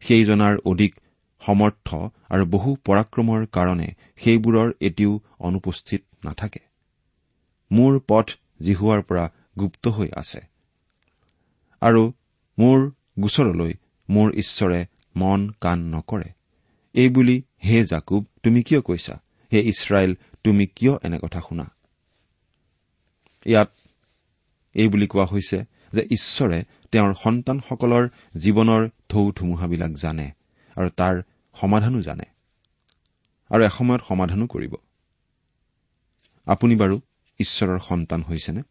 সেইজনাৰ 0.00 0.56
অধিক 0.64 1.00
সমৰ্থ 1.46 1.94
আৰু 2.30 2.44
বহু 2.46 2.76
পৰাক্ৰমৰ 2.84 3.46
কাৰণে 3.46 3.88
সেইবোৰৰ 4.16 4.72
এটিও 4.80 5.20
অনুপস্থিত 5.38 6.02
নাথাকে। 6.24 6.60
মোৰ 7.72 8.00
পথ 8.08 8.30
জিহুৱাৰ 8.62 9.02
পৰা 9.02 9.32
গুপ্ত 9.60 9.88
হৈ 9.88 10.08
আছে। 10.16 10.40
আৰু 11.80 12.12
মোৰ 12.58 12.92
গোচৰলৈ 13.20 13.74
মোৰ 14.10 14.32
ঈশ্বৰে 14.34 14.86
মন 15.16 15.50
কাণ 15.60 15.78
নকৰে। 15.94 16.30
এইবুলি 16.94 17.42
হে 17.64 17.84
জাকুব 17.84 18.26
তুমি 18.42 18.62
কিয় 18.62 18.80
কৈছা? 18.80 19.20
হে 19.52 19.60
ইছৰাইল 19.60 20.14
তুমি 20.44 20.66
কিয় 20.66 20.92
এনে 21.02 21.18
কথা 21.18 21.40
শুনা? 21.40 21.70
ইয়াত 23.46 23.72
এই 24.74 24.88
বুলি 24.88 25.06
কোৱা 25.06 25.24
হৈছে 25.24 25.64
যে 25.92 26.02
ঈশ্বৰে 26.02 26.64
তেওঁৰ 26.92 27.14
সন্তানসকলৰ 27.14 28.08
জীৱনৰ 28.40 28.82
ঢৌ 29.10 29.32
ধুমুহাবিলাক 29.32 29.92
জানে 29.92 30.26
আৰু 30.76 30.88
তাৰ 30.96 31.22
সমাধানো 31.54 32.00
জানে। 32.02 32.26
আৰু 33.50 33.62
এসময়ত 33.64 34.02
সমাধানো 34.08 34.46
কৰিব। 34.46 34.74
আপুনি 36.46 36.74
বাৰু 36.76 37.00
ঈশ্বৰৰ 37.40 37.78
সন্তান 37.78 38.22
হৈছেনে? 38.22 38.62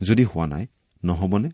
যদি 0.00 0.24
হোৱা 0.24 0.46
নাই 0.46 0.66
নহবনে? 1.04 1.50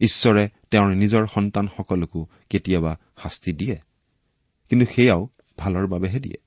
ঈশ্বৰে 0.00 0.48
তেওঁৰ 0.70 0.90
নিজৰ 0.94 1.26
সন্তানসকলকো 1.26 2.20
কেতিয়াবা 2.50 2.92
শাস্তি 3.22 3.52
দিয়ে 3.52 3.76
কিন্তু 4.68 4.86
সেয়াও 4.94 5.28
ভালৰ 5.58 5.86
বাবেহে 5.86 6.20
দিয়ে 6.20 6.38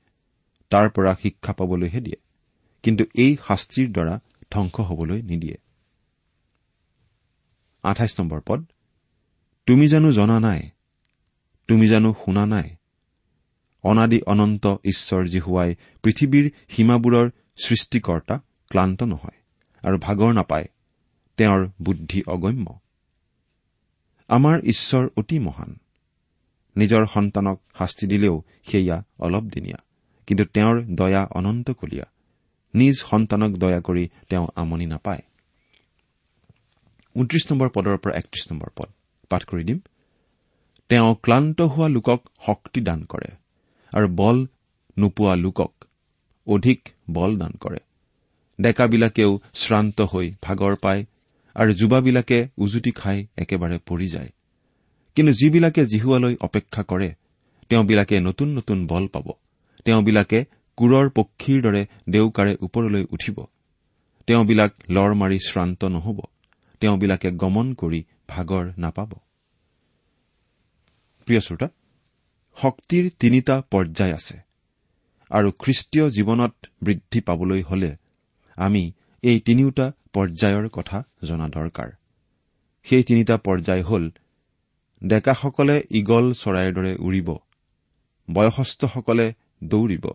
তাৰ 0.69 0.89
পৰা 0.89 1.15
শিক্ষা 1.15 1.53
পাবলৈহে 1.53 2.01
দিয়ে 2.01 2.19
কিন্তু 2.83 3.03
এই 3.15 3.37
শাস্তিৰ 3.47 3.87
দ্বাৰা 3.91 4.19
ধ্বংস 4.51 4.79
হবলৈ 4.79 5.21
নিদিয়ে। 5.21 5.57
আঠাইছ 7.83 8.19
নম্বৰ 8.19 8.41
পদ 8.41 8.65
তুমি 9.65 9.87
জানো 9.87 10.11
জনা 10.11 10.39
নাই 10.39 10.69
তুমি 11.67 11.87
জানো 11.87 12.13
শুনা 12.25 12.45
নাই। 12.45 12.75
অনাদি 13.83 14.21
অনন্ত 14.21 14.67
ঈশ্বৰ 14.83 15.25
জিহুৱাই 15.25 15.75
পৃথিৱীৰ 16.03 16.51
সীমাবোৰৰ 16.69 17.29
সৃষ্টিকৰ্তা 17.65 18.39
ক্লান্ত 18.69 19.03
নহয় 19.03 19.39
আৰু 19.87 19.97
ভাগৰ 19.97 20.33
নাপায় 20.33 20.67
তেওঁৰ 21.37 21.69
বুদ্ধি 21.81 22.23
অগম্য। 22.27 22.79
আমাৰ 24.27 24.59
ঈশ্বৰ 24.59 25.09
অতি 25.17 25.39
মহান। 25.39 25.79
নিজৰ 26.77 27.05
সন্তানক 27.05 27.61
শাস্তি 27.77 28.07
দিলেও 28.07 28.43
সেয়া 28.63 29.03
অলপ 29.19 29.43
দিনীয়া 29.43 29.77
কিন্তু 30.27 30.45
তেওঁৰ 30.45 30.81
দয়া 30.81 31.27
অনন্তকলীয়া 31.31 32.05
নিজ 32.73 32.95
সন্তানক 32.97 33.57
দয়া 33.57 33.81
কৰি 33.81 34.09
তেওঁ 34.29 34.47
আমনি 34.55 34.85
নাপায়। 34.85 35.21
ঊনত্ৰিশ 37.15 37.43
নম্বৰ 37.51 37.69
পদৰ 37.69 37.97
পৰা 37.97 38.13
একত্ৰিশ 38.17 38.51
নম্বৰ 38.51 38.69
পদ। 38.75 38.89
পাঠ 39.29 39.43
কৰি 39.45 39.63
দিম। 39.63 39.79
তেওঁ 40.89 41.15
ক্লান্ত 41.15 41.61
হোৱা 41.61 41.87
লোকক 41.87 42.19
শক্তি 42.45 42.81
দান 42.81 43.03
কৰে 43.03 43.29
আৰু 43.93 44.07
বল 44.15 44.37
নোপোৱা 44.97 45.35
লোকক 45.35 45.71
অধিক 46.47 46.89
বল 47.11 47.37
দান 47.37 47.51
কৰে। 47.59 47.79
ডেকাবিলাকেও 48.59 49.31
শ্ৰান্ত 49.53 50.01
হৈ 50.01 50.27
ভাগৰ 50.41 50.75
পায় 50.75 51.05
আৰু 51.55 51.71
যুৱাবিলাকে 51.73 52.47
উজুতি 52.57 52.91
খাই 52.91 53.27
একেবাৰে 53.37 53.77
পৰি 53.85 54.07
যায়। 54.07 54.29
কিন্তু 55.15 55.31
যিবিলাকে 55.33 55.85
জিহুৱালৈ 55.85 56.35
অপেক্ষা 56.41 56.83
কৰে 56.83 57.09
তেওঁবিলাকে 57.69 58.19
নতুন 58.19 58.49
নতুন 58.57 58.87
বল 58.87 59.07
পাব। 59.07 59.27
তেওঁবিলাকে 59.85 60.39
কোৰৰ 60.77 61.09
পক্ষীৰ 61.09 61.59
দৰে 61.61 61.81
দেউকাৰে 62.09 62.53
ওপৰলৈ 62.61 63.03
উঠিব। 63.11 63.37
তেওঁবিলাক 64.27 64.71
লৰ 64.89 65.11
মাৰি 65.13 65.39
শ্ৰান্ত 65.39 65.85
নহব। 65.85 66.19
তেওঁবিলাকে 66.81 67.29
গমন 67.41 67.67
কৰি 67.73 67.99
ভাগৰ 68.27 68.65
নাপাব। 68.77 69.11
প্ৰিয় 71.27 71.41
শ্ৰোতা 71.47 71.67
শক্তিৰ 72.57 73.03
তিনিটা 73.21 73.55
পৰ্যায় 73.71 74.13
আছে 74.13 74.37
আৰু 75.31 75.49
খ্ৰীষ্টীয় 75.61 76.05
জীৱনত 76.17 76.53
বৃদ্ধি 76.83 77.19
পাবলৈ 77.27 77.61
হলে 77.61 77.91
আমি 78.57 78.83
এই 79.23 79.37
তিনিওটা 79.47 79.85
পৰ্যায়ৰ 80.13 80.65
কথা 80.77 80.97
জনা 81.23 81.47
দৰকাৰ। 81.55 81.89
সেই 82.85 83.03
তিনিটা 83.03 83.35
পৰ্যায় 83.37 83.83
হ'ল 83.83 84.05
ডেকাসকলে 85.01 85.75
ইগল 85.99 86.25
চৰাইৰ 86.33 86.71
দৰে 86.77 86.93
উৰিব 87.07 87.29
বয়সস্থসকলে 88.27 89.27
দৌৰিব 89.63 90.05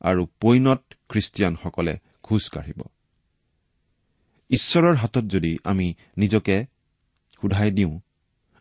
আৰু 0.00 0.22
পৈনত 0.40 0.82
খ্ৰীষ্টিয়ানসকলে 1.10 1.94
খোজ 2.22 2.44
কাঢ়িব। 2.54 2.80
ঈশ্বৰৰ 4.52 4.94
হাতত 4.94 5.24
যদি 5.24 5.58
আমি 5.64 5.94
নিজকে 6.16 6.64
সোধাই 7.40 7.70
দিওঁ 7.70 8.00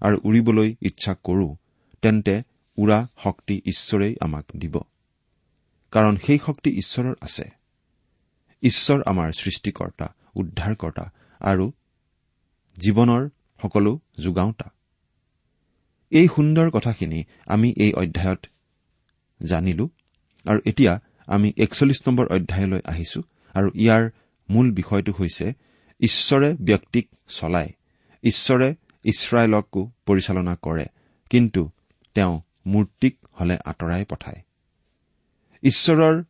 আৰু 0.02 0.18
উৰিবলৈ 0.24 0.76
ইচ্ছা 0.82 1.16
কৰো 1.24 1.56
তেন্তে 2.02 2.44
উৰা 2.78 3.08
শক্তি 3.24 3.62
ঈশ্বৰেই 3.66 4.16
আমাক 4.22 4.46
দিব। 4.58 4.78
কাৰণ 5.92 6.18
সেই 6.18 6.40
শক্তি 6.46 6.70
ঈশ্বৰৰ 6.70 7.16
আছে। 7.22 7.50
ঈশ্বৰ 8.64 9.04
আমাৰ 9.06 9.32
সৃষ্টিকৰ্তা 9.32 10.14
উদ্ধাৰকৰ্তা 10.36 11.12
আৰু 11.40 11.72
জীৱনৰ 12.78 13.30
সকলো 13.62 14.00
যোগাওঁতা। 14.20 14.72
এই 16.10 16.28
সুন্দৰ 16.36 16.70
কথাখিনি 16.70 17.24
আমি 17.46 17.74
এই 17.78 17.94
অধ্যায়ত 17.94 18.46
জানিলো 19.44 19.90
আৰু 20.46 20.60
এতিয়া 20.66 21.00
আমি 21.28 21.54
একচল্লিছ 21.58 22.08
নম্বৰ 22.08 22.28
অধ্যায়লৈ 22.28 22.80
আহিছো 22.86 23.22
আৰু 23.54 23.70
ইয়াৰ 23.76 24.10
মূল 24.50 24.72
বিষয়টো 24.72 25.14
হৈছে 25.20 25.54
ঈশ্বৰে 26.02 26.56
ব্যক্তিক 26.62 27.10
চলায় 27.28 27.72
ঈশ্বৰে 28.24 28.76
ইছৰাইলকো 29.04 29.92
পৰিচালনা 30.06 30.56
কৰে 30.62 30.86
কিন্তু 31.30 31.70
তেওঁ 32.16 32.42
মূৰ্তিক 32.68 33.18
হলে 33.32 33.58
আঁতৰাই 33.66 34.06
পঠায়। 34.10 34.42
ঈশ্বৰৰ 35.64 36.24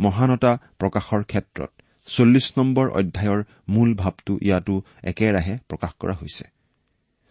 মহানতা 0.00 0.58
প্ৰকাশৰ 0.78 1.22
ক্ষেত্ৰত 1.22 1.70
চল্লিছ 2.06 2.52
নম্বৰ 2.58 2.90
অধ্যায়ৰ 2.90 3.44
মূল 3.68 3.94
ভাৱটো 3.94 4.38
ইয়াতো 4.42 4.82
একেৰাহে 5.02 5.58
প্ৰকাশ 5.68 5.92
কৰা 5.98 6.14
হৈছে। 6.14 6.44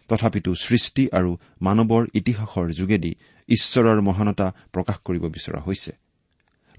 তথাপিতো 0.08 0.54
সৃষ্টি 0.54 1.08
আৰু 1.12 1.36
মানৱৰ 1.62 2.06
ইতিহাসৰ 2.14 2.72
যোগেদি 2.72 3.14
ঈশ্বৰৰ 3.48 4.00
মহানতা 4.00 4.54
প্ৰকাশ 4.72 4.98
কৰিব 5.04 5.24
বিচৰা 5.24 5.60
হৈছে। 5.60 5.92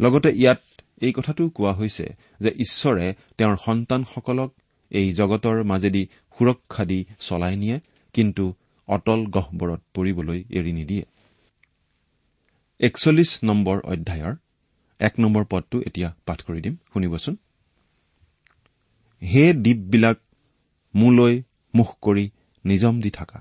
লগতে 0.01 0.29
ইয়াত 0.29 0.61
এই 1.01 1.13
কথাটোও 1.13 1.49
কোৱা 1.49 1.73
হৈছে 1.73 2.15
যে 2.39 2.49
ঈশ্বৰে 2.49 3.13
তেওঁৰ 3.37 3.57
সন্তানসকলক 3.65 4.53
এই 4.93 5.07
জগতৰ 5.13 5.57
মাজেদি 5.63 6.03
সুৰক্ষা 6.37 6.83
দি 6.85 6.99
চলাই 7.19 7.55
নিয়ে 7.55 7.77
কিন্তু 8.15 8.45
অটল 8.87 9.21
গহ্বৰত 9.25 9.81
পৰিবলৈ 9.93 10.39
এৰি 10.49 10.71
নিদিয়ে। 10.73 11.03
একচল্লিছ 12.79 13.31
নম্বৰ 13.43 13.77
অধ্যায়ৰ 13.83 14.33
এক 14.99 15.13
নম্বৰ 15.19 15.43
পদটো 15.51 15.77
এতিয়া 15.81 16.09
পাঠ 16.25 16.39
কৰি 16.41 16.61
দিম। 16.61 16.75
শুনিবচোন। 16.93 17.35
হে 19.21 19.43
দ্বীপবিলাক 19.53 20.17
মোলৈ 20.95 21.35
মুখ 21.73 21.89
কৰি 22.01 22.25
নিজম 22.65 23.01
দি 23.01 23.11
থাকা 23.11 23.39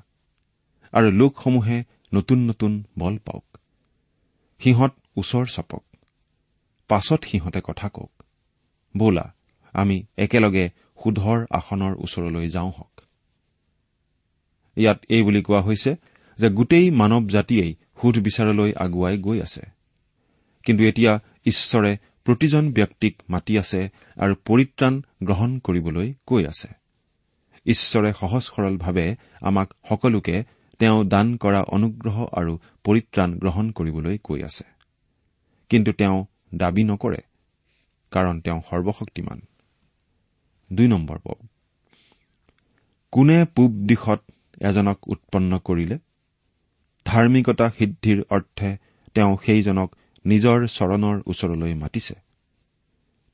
আৰু 0.93 1.09
লোকসমূহে 1.11 1.79
নতুন 2.15 2.39
নতুন 2.51 2.73
বল 2.99 3.15
পাওক। 3.19 3.47
সিহঁত 4.61 4.93
ওচৰ 5.17 5.47
চাপক 5.47 5.85
পাছত 6.91 7.21
সিহঁতে 7.25 7.61
কথা 7.65 7.89
কওক। 7.89 8.13
বোলা 8.95 9.27
আমি 9.75 9.97
একেলগে 10.17 10.65
সুধৰ 11.05 11.47
আসনৰ 11.51 11.93
ওচৰলৈ 11.97 12.49
যাওঁ 12.49 12.71
হওক। 12.71 13.01
ইয়াত 14.77 15.05
এই 15.09 15.23
বুলি 15.23 15.43
কোৱা 15.43 15.61
হৈছে 15.61 15.97
যে 16.39 16.51
গোটেই 16.51 16.91
মানৱ 16.91 17.29
জাতিয়েই 17.29 17.75
সুধ 18.03 18.19
বিচাৰলৈ 18.19 18.73
আগুৱাই 18.77 19.19
গৈ 19.19 19.41
আছে। 19.41 19.63
কিন্তু 20.65 20.85
এতিয়া 20.85 21.21
ঈশ্বৰে 21.47 21.99
প্ৰতিজন 22.25 22.73
ব্যক্তিক 22.73 23.23
মাতি 23.29 23.59
আছে 23.59 23.89
আৰু 24.17 24.35
পৰিত্ৰাণ 24.45 25.03
গ্ৰহণ 25.23 25.59
কৰিবলৈ 25.59 26.15
কৈ 26.27 26.47
আছে। 26.47 26.69
ঈশ্বৰে 27.67 28.13
সহজ 28.13 28.43
সৰলভাৱে 28.43 29.17
আমাক 29.41 29.75
সকলোকে 29.89 30.45
তেওঁ 30.79 31.05
দান 31.05 31.37
কৰা 31.37 31.63
অনুগ্ৰহ 31.63 32.27
আৰু 32.33 32.59
পৰিত্ৰাণ 32.85 33.39
গ্ৰহণ 33.39 33.71
কৰিবলৈ 33.71 34.19
কৈ 34.19 34.43
আছে। 34.43 34.65
কিন্তু 35.69 35.93
তেওঁ 35.93 36.25
দাবী 36.55 36.85
নকৰে 36.85 37.21
কাৰণ 38.11 38.41
তেওঁ 38.41 38.61
সৰ্বশক্তিমান। 38.71 39.41
দুই 40.73 40.89
নম্বৰ 40.89 41.19
পদ 41.25 41.39
কোনে 43.13 43.39
পূব 43.55 43.73
দিশত 43.89 44.21
এজনক 44.61 44.99
উৎপন্ন 45.09 45.53
কৰিলে? 45.59 45.97
ধাৰ্মিকতা 47.07 47.67
সিদ্ধিৰ 47.79 48.19
অৰ্থে 48.31 48.71
তেওঁ 49.17 49.33
সেইজনক 49.45 49.89
নিজৰ 50.25 50.59
চৰণৰ 50.69 51.17
ওচৰলৈ 51.27 51.75
মাতিছে। 51.75 52.15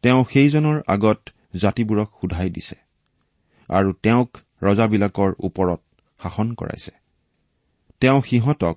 তেওঁ 0.05 0.21
সেইজনৰ 0.33 0.77
আগত 0.87 1.21
জাতিবোৰক 1.55 2.09
সোধাই 2.21 2.49
দিছে 2.51 2.77
আৰু 3.69 3.91
তেওঁক 4.05 4.31
ৰজাবিলাকৰ 4.63 5.31
ওপৰত 5.39 5.81
শাসন 6.21 6.49
কৰাইছে। 6.55 6.93
তেওঁ 8.03 8.19
সিহঁতক 8.23 8.77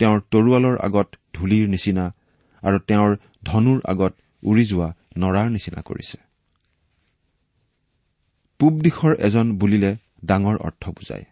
তেওঁৰ 0.00 0.18
তৰোৱালৰ 0.32 0.76
আগত 0.78 1.08
ধূলিৰ 1.34 1.64
নিচিনা 1.68 2.04
আৰু 2.62 2.78
তেওঁৰ 2.88 3.10
ধনুৰ 3.44 3.78
আগত 3.92 4.12
উৰি 4.42 4.64
যোৱা 4.64 4.88
নৰাৰ 5.18 5.48
নিচিনা 5.50 5.80
কৰিছে। 5.88 6.18
পূব 8.62 8.80
দিশৰ 8.80 9.14
এজন 9.18 9.58
বুলিলে 9.58 9.96
ডাঙৰ 10.24 10.56
অৰ্থ 10.56 10.88
বুজায়। 10.88 11.24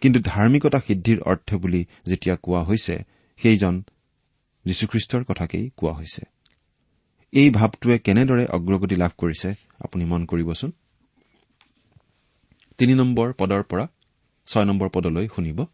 কিন্তু 0.00 0.20
ধাৰ্মিকতা 0.20 0.80
সিদ্ধিৰ 0.80 1.20
অৰ্থ 1.20 1.54
বুলি 1.54 1.86
যেতিয়া 2.06 2.36
কোৱা 2.36 2.62
হৈছে 2.62 3.04
সেইজন 3.36 3.82
যীশুখ্ৰীষ্টৰ 4.64 5.24
কথাকেই 5.24 5.70
কোৱা 5.76 5.92
হৈছে। 5.92 6.22
এই 7.32 7.50
ভাৱটোৱে 7.50 7.98
কেনেদৰে 7.98 8.46
অগ্ৰগতি 8.46 8.96
লাভ 8.96 9.10
কৰিছে 9.18 9.54
আপুনি 9.80 10.04
মন 10.04 10.24
কৰিবচোন। 10.24 10.72
তিনি 12.78 12.94
নম্বৰ 12.94 13.32
পদৰ 13.32 13.62
পৰা 13.62 13.86
ছয় 14.46 14.64
নম্বৰ 14.64 14.88
পদলৈ 14.88 15.28
শুনিব। 15.36 15.64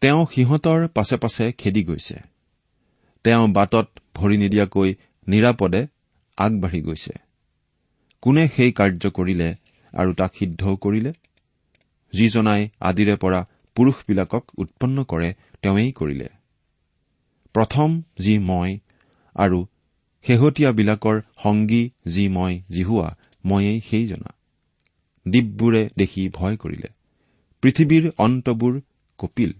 তেওঁ 0.00 0.26
সিহঁতৰ 0.34 0.88
পাছে 0.88 1.16
পাছে 1.16 1.52
খেদি 1.52 1.84
গৈছে। 1.84 2.16
তেওঁ 3.24 3.48
বাটত 3.48 3.88
ভৰি 4.14 4.36
নিদিয়াকৈ 4.36 4.94
নিৰাপদে 5.28 5.86
আগবাঢ়ি 6.36 6.80
গৈছে। 6.80 7.27
কোনে 8.22 8.44
সেই 8.56 8.72
কাৰ্য 8.72 9.10
কৰিলে 9.10 9.48
আৰু 9.92 10.14
তাক 10.14 10.32
সিদ্ধও 10.38 10.76
কৰিলে? 10.76 11.12
যিজনাই 12.12 12.62
আদিৰে 12.80 13.16
পৰা 13.16 13.40
পুৰুষবিলাকক 13.76 14.44
উৎপন্ন 14.58 15.04
কৰে 15.04 15.30
তেওঁৱেই 15.62 15.92
কৰিলে। 15.92 16.28
প্ৰথম 17.54 18.02
যি 18.20 18.34
মই 18.38 18.78
আৰু 19.36 19.58
শেহতীয়াবিলাকৰ 20.24 21.20
সংগী 21.42 21.82
যি 22.06 22.28
মই 22.28 22.60
জিহুৱা 22.70 23.08
ময়েই 23.44 23.80
সেইজনা। 23.90 24.30
দ্বীপবোৰে 25.26 25.82
দেখি 25.98 26.22
ভয় 26.28 26.56
কৰিলে। 26.56 26.88
পৃথিৱীৰ 27.62 28.10
অন্তবোৰ 28.18 28.80
কপিল। 29.18 29.52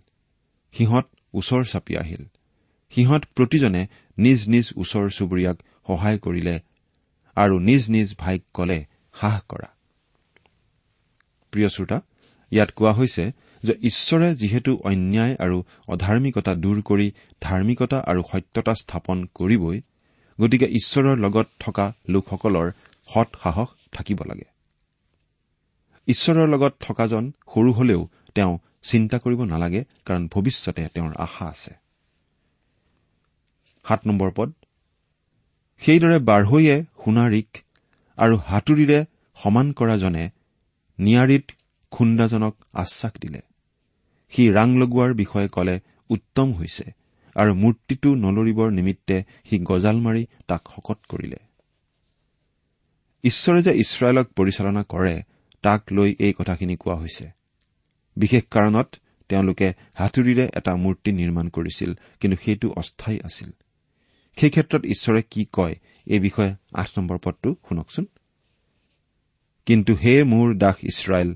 সিহঁত 0.74 1.06
ওচৰ 1.34 1.62
চাপি 1.64 1.94
আহিল। 1.96 2.24
সিহঁত 2.92 3.22
প্ৰতিজনে 3.34 3.82
নিজ 4.18 4.40
নিজ 4.48 4.66
ওচৰ 4.76 5.06
চুবুৰীয়াক 5.10 5.56
সহায় 5.86 6.18
কৰিলে 6.18 6.54
আৰু 7.44 7.54
নিজ 7.58 7.82
নিজ 7.90 8.08
ভাইক 8.18 8.42
কলে 8.54 8.78
সাহ 9.14 9.36
কৰা। 9.48 9.68
প্ৰিয় 11.52 11.68
শ্ৰোতা 11.68 11.98
ইয়াত 12.52 12.70
কোৱা 12.70 12.92
হৈছে 12.92 13.24
যে 13.62 13.72
ঈশ্বৰে 13.82 14.28
যিহেতু 14.34 14.72
অন্যায় 14.84 15.34
আৰু 15.44 15.56
অধাৰ্মিকতা 15.88 16.52
দূৰ 16.54 16.78
কৰি 16.82 17.06
ধাৰ্মিকতা 17.40 17.98
আৰু 18.10 18.20
সত্যতা 18.32 18.74
স্থাপন 18.74 19.18
কৰিবই 19.34 19.78
গতিকে 20.38 20.66
ঈশ্বৰৰ 20.70 21.16
লগত 21.18 21.46
থকা 21.60 21.86
লোকসকলৰ 22.08 22.66
সৎ 23.08 23.28
সাহস 23.42 23.68
থাকিব 23.92 24.18
লাগে। 24.26 24.48
ঈশ্বৰৰ 26.06 26.48
লগত 26.48 26.72
থকাজন 26.80 27.24
সৰু 27.54 27.70
হলেও 27.72 28.00
তেওঁ 28.34 28.54
চিন্তা 28.82 29.16
কৰিব 29.18 29.40
নালাগে 29.44 29.82
কাৰণ 30.04 30.22
ভৱিষ্যতে 30.28 30.82
তেওঁৰ 30.94 31.12
আশা 31.16 31.44
আছে। 31.44 31.72
সাত 33.84 34.00
নম্বৰ 34.06 34.30
পদ 34.36 34.48
সেইদৰে 35.82 36.18
বাঢ়ৈয়ে 36.18 36.76
সোণাৰীক 37.04 37.50
আৰু 38.18 38.34
হাতুৰিৰে 38.46 38.98
সমান 39.36 39.72
কৰাজনে 39.72 40.24
নিয়াৰীত 40.98 41.46
খুন্দাজনক 41.92 42.54
আশ্বাস 42.74 43.12
দিলে। 43.20 43.40
সি 44.32 44.42
ৰাং 44.50 44.68
লগোৱাৰ 44.76 45.12
বিষয়ে 45.14 45.48
কলে 45.48 45.80
উত্তম 46.10 46.52
হৈছে 46.52 46.84
আৰু 47.36 47.54
মূৰ্তিটো 47.54 48.10
নলৰিবৰ 48.14 48.68
নিমিত্তে 48.70 49.16
সি 49.44 49.56
গজাল 49.58 49.96
মাৰি 49.96 50.22
তাক 50.46 50.62
শকত 50.74 50.98
কৰিলে। 51.08 51.38
ঈশ্বৰে 53.24 53.60
যে 53.62 53.72
ইছৰাইলক 53.74 54.26
পৰিচালনা 54.36 54.82
কৰে 54.82 55.14
তাক 55.62 55.80
লৈ 55.92 56.10
এই 56.18 56.32
কথাখিনি 56.32 56.76
কোৱা 56.76 56.96
হৈছে। 56.96 57.26
বিশেষ 58.16 58.42
কাৰণত 58.50 58.88
তেওঁলোকে 59.30 59.68
হাতুৰিৰে 59.94 60.44
এটা 60.54 60.72
মূৰ্তি 60.76 61.10
নিৰ্মাণ 61.12 61.46
কৰিছিল 61.48 61.90
কিন্তু 62.20 62.36
সেইটো 62.44 62.66
অস্থায়ী 62.76 63.18
আছিল। 63.24 63.50
সেই 64.40 64.50
ক্ষেত্ৰত 64.50 64.84
ঈশ্বৰে 64.84 65.22
কি 65.22 65.46
কয় 65.52 65.74
এই 66.06 66.20
বিষয়ে 66.20 66.54
আঠ 66.74 66.88
নম্বৰ 66.96 67.18
পদটো 67.24 67.56
শুনকচোন। 67.68 68.06
কিন্তু 69.66 69.94
হে 69.94 70.24
মোৰ 70.24 70.54
দাস 70.54 70.76
ইছৰাইল 70.82 71.34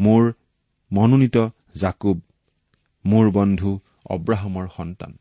মোৰ 0.00 0.32
মনোনীত 0.92 1.36
জাকুব 1.80 2.20
মোৰ 3.04 3.30
বন্ধু 3.30 3.80
অব্ৰাহামৰ 4.06 4.66
সন্তান। 4.76 5.18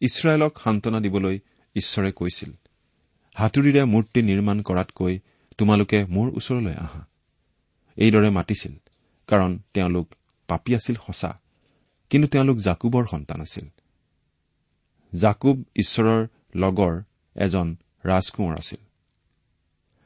ইছৰাইলক 0.00 0.58
সান্তনা 0.64 1.00
দিবলৈ 1.00 1.38
ঈশ্বৰে 1.76 2.12
কৈছিল 2.12 2.52
হাতুৰিৰে 3.34 3.84
মূৰ্তি 3.84 4.22
নিৰ্মাণ 4.22 4.62
কৰাতকৈ 4.62 5.18
তোমালোকে 5.58 6.04
মোৰ 6.04 6.28
ওচৰলৈ 6.36 6.74
আহা। 6.74 7.06
এইদৰে 7.96 8.30
মাতিছিল 8.30 8.74
কাৰণ 9.26 9.58
তেওঁলোক 9.74 10.06
পাপী 10.48 10.74
আছিল 10.74 10.96
সঁচা 11.06 11.40
কিন্তু 12.10 12.28
তেওঁলোক 12.28 12.56
জাকুবৰ 12.56 13.04
সন্তান 13.06 13.40
আছিল। 13.40 13.66
জাকুব 15.14 15.64
ঈশ্বৰৰ 15.76 16.26
লগৰ 16.54 17.02
এজন 17.36 17.76
ৰাজকোঁৱৰ 18.04 18.58
আছিল। 18.58 18.78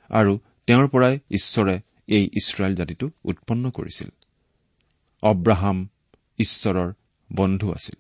আৰু 0.09 0.39
তেওঁৰ 0.67 0.89
পৰাই 0.89 1.19
ঈশ্বৰে 1.31 1.81
এই 2.07 2.25
ইছৰাইল 2.25 2.75
জাতিটো 2.75 3.11
উৎপন্ন 3.25 3.71
কৰিছিল। 3.71 4.09
অব্ৰাহাম 5.23 5.89
ঈশ্বৰৰ 6.39 6.93
বন্ধু 7.33 7.73
আছিল। 7.73 7.95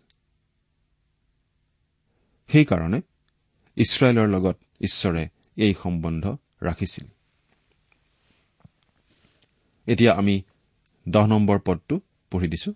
সেইকাৰণে 2.48 3.00
ইছৰাইলৰ 3.76 4.28
লগত 4.28 4.56
ঈশ্বৰে 4.80 5.28
এই 5.56 5.74
সম্বন্ধ 5.82 6.36
ৰাখিছিল। 6.62 7.04
এতিয়া 9.86 10.12
আমি 10.12 10.42
দহ 11.08 11.26
নম্বৰ 11.26 11.58
পদটো 11.58 12.00
পঢ়ি 12.30 12.48
দিছো। 12.48 12.72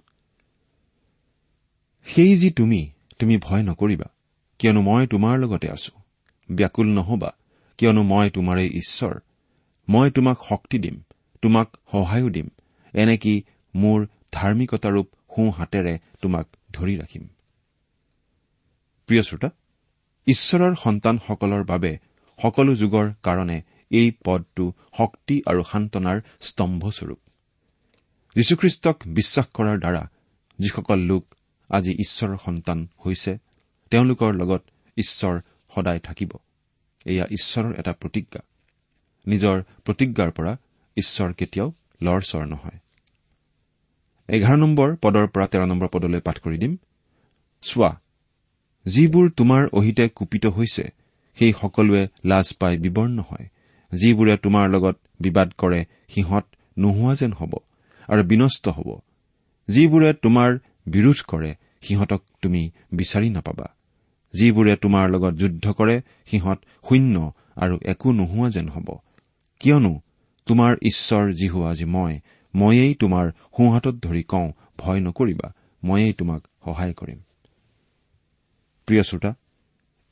সেই 2.04 2.36
যি 2.36 2.50
তুমি 2.50 2.90
তুমি 3.18 3.36
ভয় 3.36 3.62
নকৰিবা। 3.62 4.04
কিয়নো 4.60 4.80
মই 4.82 5.06
তোমাৰ 5.06 5.38
লগতে 5.38 5.68
আছো। 5.70 5.92
ব্যাকুল 6.52 6.86
নহবা 6.86 7.30
কিয়নো 7.78 8.02
মই 8.02 8.30
তোমাৰেই 8.30 8.68
ঈশ্বৰ। 8.68 9.14
মই 9.88 10.10
তোমাক 10.10 10.38
শক্তি 10.48 10.78
দিম 10.78 10.96
তোমাক 11.42 11.76
সহায়ো 11.92 12.28
দিম। 12.28 12.48
এনেকি 12.92 13.42
মোৰ 13.74 14.06
ধাৰ্মিকতাৰূপ 14.32 15.06
সোঁ 15.36 15.50
হাতেৰে 15.50 15.98
তোমাক 16.22 16.46
ধৰি 16.72 16.96
ৰাখিম। 16.96 17.28
প্ৰিয় 19.06 19.22
শ্ৰোতা 19.22 19.50
ঈশ্বৰৰ 20.26 20.74
সন্তানসকলৰ 20.74 21.64
বাবে 21.64 21.98
সকলো 22.42 22.76
যুগৰ 22.76 23.12
কাৰণে 23.22 23.62
এই 23.90 24.12
পদটো 24.24 24.72
শক্তি 24.96 25.42
আৰু 25.46 25.62
সান্তনাৰ 25.62 26.20
স্তম্ভস্বৰূপ। 26.40 27.18
যীশুখ্ৰীষ্টক 28.34 28.96
বিশ্বাস 29.06 29.46
কৰাৰ 29.54 29.78
দ্বাৰা 29.78 30.10
যিসকল 30.58 30.98
লোক 30.98 31.34
আজি 31.70 31.92
ঈশ্বৰৰ 31.92 32.36
সন্তান 32.44 32.88
হৈছে 33.06 33.38
তেওঁলোকৰ 33.90 34.34
লগত 34.34 34.62
ঈশ্বৰ 34.96 35.40
সদায় 35.74 35.98
থাকিব। 35.98 36.32
এয়া 37.04 37.24
ঈশ্বৰৰ 37.30 37.74
এটা 37.78 37.92
প্ৰতিজ্ঞা। 37.92 38.40
নিজৰ 39.26 39.62
প্ৰতিজ্ঞাৰ 39.84 40.30
পৰা 40.30 40.56
ঈশ্বৰ 40.96 41.32
কেতিয়াও 41.32 41.72
লৰচৰ 42.02 42.44
নহয়। 42.46 42.78
এঘাৰ 44.28 44.56
নম্বৰ 44.56 44.96
পদৰ 44.96 45.26
পৰা 45.26 45.46
তেৰ 45.46 45.66
নম্বৰ 45.66 45.88
পদলৈ 45.88 46.20
পাঠ 46.20 46.38
কৰি 46.38 46.58
দিম। 46.58 46.76
চোৱা 47.62 48.00
যিবোৰ 48.86 49.30
তোমাৰ 49.30 49.68
অহিতে 49.72 50.08
কুপিত 50.08 50.46
হৈছে 50.46 50.84
সেই 51.34 51.52
সকলোৱে 51.52 52.08
লাজ 52.24 52.56
পাই 52.56 52.78
বিবৰ্ণ 52.78 53.20
হয়। 53.20 53.48
যিবোৰে 53.92 54.36
তোমাৰ 54.36 54.70
লগত 54.70 54.98
বিবাদ 55.20 55.52
কৰে 55.52 55.84
সিহঁত 56.08 56.46
নোহোৱা 56.78 57.14
যেন 57.14 57.32
হ'ব 57.32 57.54
আৰু 58.08 58.22
বিনষ্ট 58.22 58.68
হ'ব। 58.68 59.00
যিবোৰে 59.68 60.12
তোমাৰ 60.12 60.58
বিৰোধ 60.86 61.22
কৰে 61.28 61.54
সিহঁতক 61.82 62.22
তুমি 62.42 62.70
বিচাৰি 62.92 63.30
নাপাবা। 63.30 63.66
যিবোৰে 64.34 64.76
তোমাৰ 64.76 65.10
লগত 65.10 65.34
যুদ্ধ 65.34 65.72
কৰে 65.72 65.96
সিহঁত 66.26 66.58
শূন্য 66.88 67.32
আৰু 67.56 67.78
একো 67.84 68.12
নোহোৱা 68.12 68.48
যেন 68.50 68.68
হ'ব। 68.68 68.88
কিয়নো 69.60 69.92
তোমাৰ 70.46 70.72
ঈশ্বৰ 70.82 71.32
যি 71.32 71.48
হোৱা 71.48 71.74
যে 71.74 71.86
মই 71.86 72.20
ময়েই 72.54 72.94
তোমাৰ 72.94 73.26
সোঁহাতত 73.56 73.94
ধৰি 73.94 74.22
কওঁ 74.22 74.48
ভয় 74.78 75.00
নকৰিবা 75.00 75.48
ময়েই 75.84 76.12
তোমাক 76.12 76.42
সহায় 76.64 76.94
কৰিম। 76.94 77.18
প্ৰিয় 78.86 79.02
শ্ৰোতা 79.02 79.34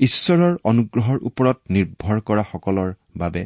ঈশ্বৰৰ 0.00 0.54
অনুগ্ৰহৰ 0.64 1.18
ওপৰত 1.22 1.58
নিৰ্ভৰ 1.70 2.20
কৰা 2.20 2.44
সকলৰ 2.52 2.90
বাবে 3.16 3.42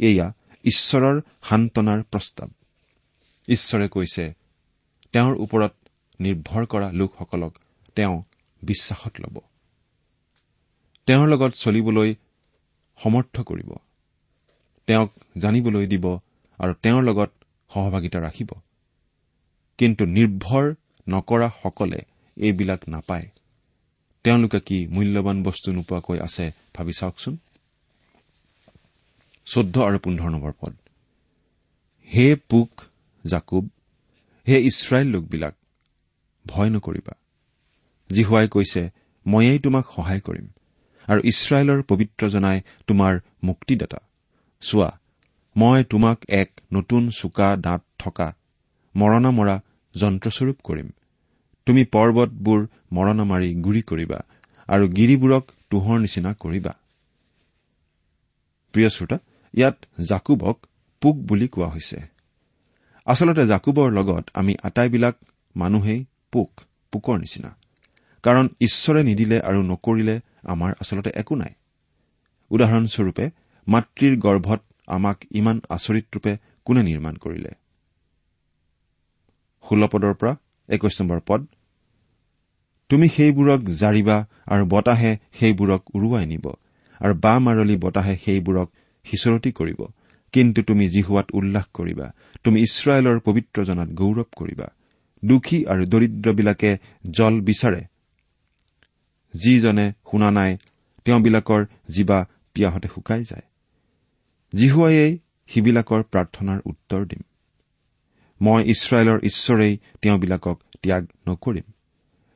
এয়া 0.00 0.32
ঈশ্বৰৰ 0.64 1.20
সান্তনাৰ 1.42 2.02
প্ৰস্তাৱ। 2.02 2.48
ঈশ্বৰে 3.48 3.88
কৈছে 3.88 4.24
তেওঁৰ 5.12 5.34
ওপৰত 5.38 5.72
নিৰ্ভৰ 6.20 6.64
কৰা 6.66 6.88
লোকসকলক 6.92 7.52
তেওঁ 7.94 8.22
বিশ্বাসত 8.62 9.14
ল'ব। 9.20 9.36
তেওঁৰ 11.06 11.28
লগত 11.28 11.52
চলিবলৈ 11.52 12.14
সমৰ্থ 12.98 13.40
কৰিব। 13.40 13.70
তেওঁক 14.86 15.10
জানিবলৈ 15.38 15.86
দিব 15.86 16.06
আৰু 16.58 16.72
তেওঁৰ 16.82 17.02
লগত 17.02 17.30
সহভাগিতা 17.70 18.18
ৰাখিব। 18.18 18.50
কিন্তু 19.78 20.04
নিৰ্ভৰ 20.04 20.74
নকৰাসকলে 21.08 22.00
এইবিলাক 22.36 22.88
নাপায়। 22.88 23.28
তেওঁলোকে 24.24 24.60
কি 24.60 24.86
মূল্যৱান 24.86 25.42
বস্তু 25.42 25.72
নোপোৱাকৈ 25.72 26.18
আছে 26.18 26.52
ভাবি 26.74 26.92
চাওকচোন। 26.92 27.36
চৈধ্য 29.46 29.80
আৰু 29.80 29.98
পোন্ধৰ 29.98 30.28
নম্বৰ 30.30 30.52
পদ। 30.60 30.74
হে 32.08 32.36
পোক 32.36 32.70
জাকুব 33.24 33.68
হে 34.48 34.56
ইছৰাইল 34.60 35.06
লোকবিলাক 35.06 35.54
ভয় 36.46 36.70
নকৰিবা। 36.70 37.14
জিহুৱাই 38.12 38.48
কৈছে 38.48 38.90
ময়েই 39.26 39.58
তোমাক 39.58 39.84
সহায় 39.96 40.20
কৰিম। 40.20 40.46
আৰু 41.08 41.20
ইছৰাইলৰ 41.24 41.82
পবিত্ৰজনাই 41.82 42.58
তোমাৰ 42.86 43.12
মুক্তিদাতা। 43.42 43.98
চোৱা 44.60 44.90
মই 45.56 45.84
তোমাক 45.84 46.18
এক 46.28 46.50
নতুন 46.72 47.10
চোকা 47.10 47.56
দাঁত 47.56 47.82
থকা 47.98 48.28
মৰণা 48.94 49.30
মৰা 49.30 49.56
যন্ত্ৰস্বৰূপ 49.94 50.58
কৰিম। 50.64 50.88
তুমি 51.66 51.84
পৰ্বতবোৰ 51.84 52.66
মৰণা 52.92 53.24
মাৰি 53.24 53.54
গুৰি 53.54 53.82
কৰিবা 53.82 54.18
আৰু 54.68 54.84
গিৰিবোৰক 54.88 55.44
তোহৰ 55.70 55.98
নিচিনা 56.00 56.30
কৰিবা। 56.34 56.72
প্ৰিয় 58.72 58.88
শ্ৰোতা 58.88 59.18
ইয়াত 59.54 59.76
জাকুবক 60.08 60.56
পোক 61.02 61.16
বুলি 61.16 61.48
কোৱা 61.48 61.68
হৈছে। 61.68 61.98
আচলতে 63.06 63.46
জাকুবৰ 63.46 63.88
লগত 63.92 64.24
আমি 64.34 64.56
আটাইবিলাক 64.62 65.16
মানুহেই 65.56 66.04
পোক 66.32 66.50
পোকৰ 66.92 67.18
নিচিনা। 67.18 67.50
কাৰণ 68.22 68.48
ঈশ্বৰে 68.60 69.02
নিদিলে 69.02 69.40
আৰু 69.40 69.62
নকৰিলে 69.62 70.20
আমাৰ 70.42 70.72
আচলতে 70.80 71.10
একো 71.14 71.34
নাই। 71.34 71.52
উদাহৰণস্বৰূপে 72.50 73.30
মাতৃৰ 73.68 74.18
গৰ্ভত 74.18 74.60
আমাক 74.86 75.24
ইমান 75.30 75.60
আচৰিত 75.70 76.04
ৰূপে 76.14 76.36
কোনে 76.64 76.82
নিৰ্মাণ 76.82 77.14
কৰিলে? 77.16 77.50
পদৰ 79.92 80.14
পৰা 80.14 80.36
একৈশ 80.68 81.00
নম্বৰ 81.00 81.20
পদ। 81.26 81.46
তুমি 82.88 83.08
সেইবোৰক 83.08 83.60
জাৰিবা 83.60 84.26
আৰু 84.46 84.66
বতাহে 84.66 85.16
সেইবোৰক 85.40 85.82
উৰুৱাই 85.94 86.26
নিব 86.26 86.46
আৰু 87.00 87.14
বা 87.14 87.38
মাৰলি 87.38 87.76
বতাহে 87.76 88.16
সেইবোৰক 88.24 88.70
সিঁচৰতি 89.04 89.52
কৰিব। 89.52 89.86
কিন্তু 90.32 90.62
তুমি 90.62 90.88
জিহুৱাত 90.88 91.26
উল্লাস 91.32 91.64
কৰিবা। 91.74 92.12
তুমি 92.44 92.60
ইছৰাইলৰ 92.60 93.20
পবিত্ৰজনাত 93.20 93.88
গৌৰৱ 93.88 94.24
কৰিবা। 94.36 94.66
দুখী 95.24 95.64
আৰু 95.64 95.84
দৰিদ্ৰবিলাকে 95.84 96.78
জল 97.10 97.40
বিচাৰে। 97.40 97.84
যিজনে 99.42 99.86
শুনা 100.10 100.28
নাই 100.30 100.50
তেওঁবিলাকৰ 101.04 101.62
জীৱা 101.90 102.18
পিয়াহতে 102.54 102.88
শুকাই 102.94 103.22
যায়। 103.22 103.46
জিহুৱাইয়েই 104.52 105.12
সিবিলাকৰ 105.48 106.02
প্ৰাৰ্থনাৰ 106.12 106.58
উত্তৰ 106.64 107.02
দিম। 107.06 107.22
মই 108.40 108.60
ইছৰাইলৰ 108.70 109.18
ঈশ্বৰেই 109.22 109.74
তেওঁবিলাকক 110.02 110.56
ত্যাগ 110.82 111.04
নকৰিম। 111.28 111.66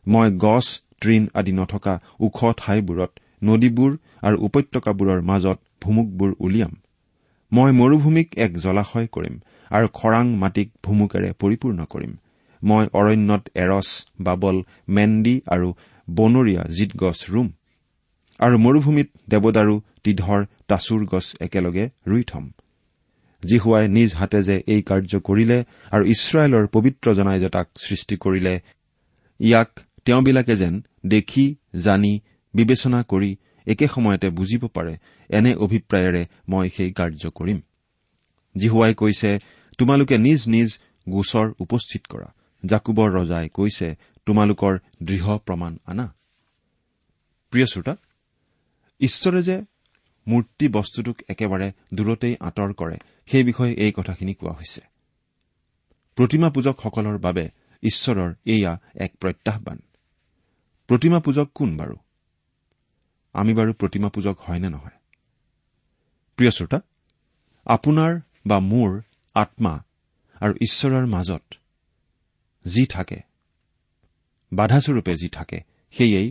মই 0.06 0.28
গছ 0.36 0.66
তৃণ 1.00 1.26
আদি 1.34 1.52
নথকা 1.52 1.94
ওখ 2.20 2.38
ঠাইবোৰত 2.56 3.10
নদীবোৰ 3.44 3.92
আৰু 4.22 4.36
উপত্যকাবোৰৰ 4.38 5.20
মাজত 5.22 5.58
ভুমুকবোৰ 5.82 6.30
উলিয়াম। 6.38 6.72
মই 7.52 7.70
মৰুভূমিক 7.72 8.28
এক 8.38 8.52
জলাশয় 8.58 9.08
কৰিম 9.12 9.34
আৰু 9.70 9.86
খৰাং 9.92 10.26
মাটিক 10.36 10.68
ভুমুকেৰে 10.84 11.30
পৰিপূৰ্ণ 11.38 11.80
কৰিম। 11.84 12.12
মই 12.62 12.84
অৰণ্যত 12.92 13.42
এৰছ 13.54 13.88
বাবল 14.20 14.56
মেণ্ডি 14.88 15.40
আৰু 15.46 15.68
বনৰীয়া 16.16 16.62
জিত 16.76 16.90
গছ 17.02 17.20
ৰুম 17.32 17.48
আৰু 18.40 18.56
মৰুভূমিত 18.64 19.08
দেৱদাৰু 19.32 19.74
তিধৰ 20.04 20.40
তাচুৰ 20.68 21.02
গছ 21.12 21.26
একেলগে 21.46 21.84
ৰুই 22.10 22.22
থম। 22.30 22.44
জীহুৱাই 23.42 23.84
নিজ 23.96 24.10
হাতে 24.14 24.40
যে 24.48 24.56
এই 24.74 24.82
কাৰ্য 24.88 25.12
কৰিলে 25.28 25.58
আৰু 25.94 26.04
ইছৰাইলৰ 26.14 26.64
পবিত্ৰ 26.74 27.06
জনাই 27.18 27.38
যে 27.42 27.48
তাক 27.56 27.66
সৃষ্টি 27.84 28.14
কৰিলে 28.24 28.54
ইয়াক 29.40 29.70
তেওঁবিলাকে 30.04 30.54
যেন 30.56 30.74
দেখি 31.06 31.46
জানি 31.86 32.12
বিবেচনা 32.54 33.00
কৰি 33.02 33.30
একে 33.66 33.86
সময়তে 33.94 34.28
বুজিব 34.38 34.62
পাৰে 34.76 34.94
এনে 35.30 35.52
অভিপ্ৰায়েৰে 35.64 36.22
মই 36.50 36.66
সেই 36.76 36.90
কাৰ্য 36.98 37.22
কৰিম। 37.38 37.58
জিহুৱাই 38.54 38.92
কৈছে 38.94 39.30
তোমালোকে 39.78 40.16
নিজ 40.26 40.40
নিজ 40.54 40.70
গোচৰ 41.06 41.46
উপস্থিত 41.64 42.02
কৰা। 42.12 42.28
জাকুবৰ 42.62 43.08
ৰজাই 43.18 43.46
কৈছে 43.48 43.88
তোমালোকৰ 44.30 44.78
দৃঢ় 45.02 45.38
প্ৰমাণ 45.38 45.78
আনা। 45.84 46.14
প্ৰিয় 47.50 47.66
শ্ৰোতা 47.66 47.96
ঈশ্বৰে 49.00 49.42
যে 49.42 49.62
মূৰ্তি 50.28 50.68
বস্তুটোক 50.68 51.16
একেবাৰে 51.28 51.72
দূৰতেই 51.94 52.36
আঁতৰ 52.40 52.72
কৰে 52.72 52.96
সেই 53.26 53.44
বিষয়ে 53.44 53.72
এই 53.72 53.92
কথাখিনি 53.92 54.34
কোৱা 54.34 54.52
হৈছে। 54.52 54.80
প্ৰতিমা 56.16 56.50
পূজকসকলৰ 56.50 57.18
বাবে 57.18 57.50
ঈশ্বৰৰ 57.82 58.34
এয়া 58.44 58.78
এক 58.94 59.16
প্ৰত্যাহ্বান। 59.16 59.78
প্ৰতিমা 60.86 61.20
পূজক 61.20 61.50
কোন 61.54 61.76
বাৰু? 61.76 61.96
আমি 63.32 63.54
বাৰু 63.54 63.72
প্ৰতিমা 63.72 64.08
পূজক 64.08 64.38
হয় 64.40 64.58
নে 64.58 64.68
নহয়? 64.68 64.98
প্ৰিয় 66.36 66.50
শ্ৰোতা 66.50 66.80
আপোনাৰ 67.66 68.20
বা 68.46 68.60
মোৰ 68.60 69.00
আত্মা 69.34 69.82
আৰু 70.34 70.52
ঈশ্বৰৰ 70.52 71.06
মাজত 71.06 71.42
যি 72.64 72.86
থাকে 72.86 73.29
বাধাস্বৰূপে 74.52 75.12
যি 75.16 75.28
থাকে 75.28 75.58
সেয়েই 75.94 76.28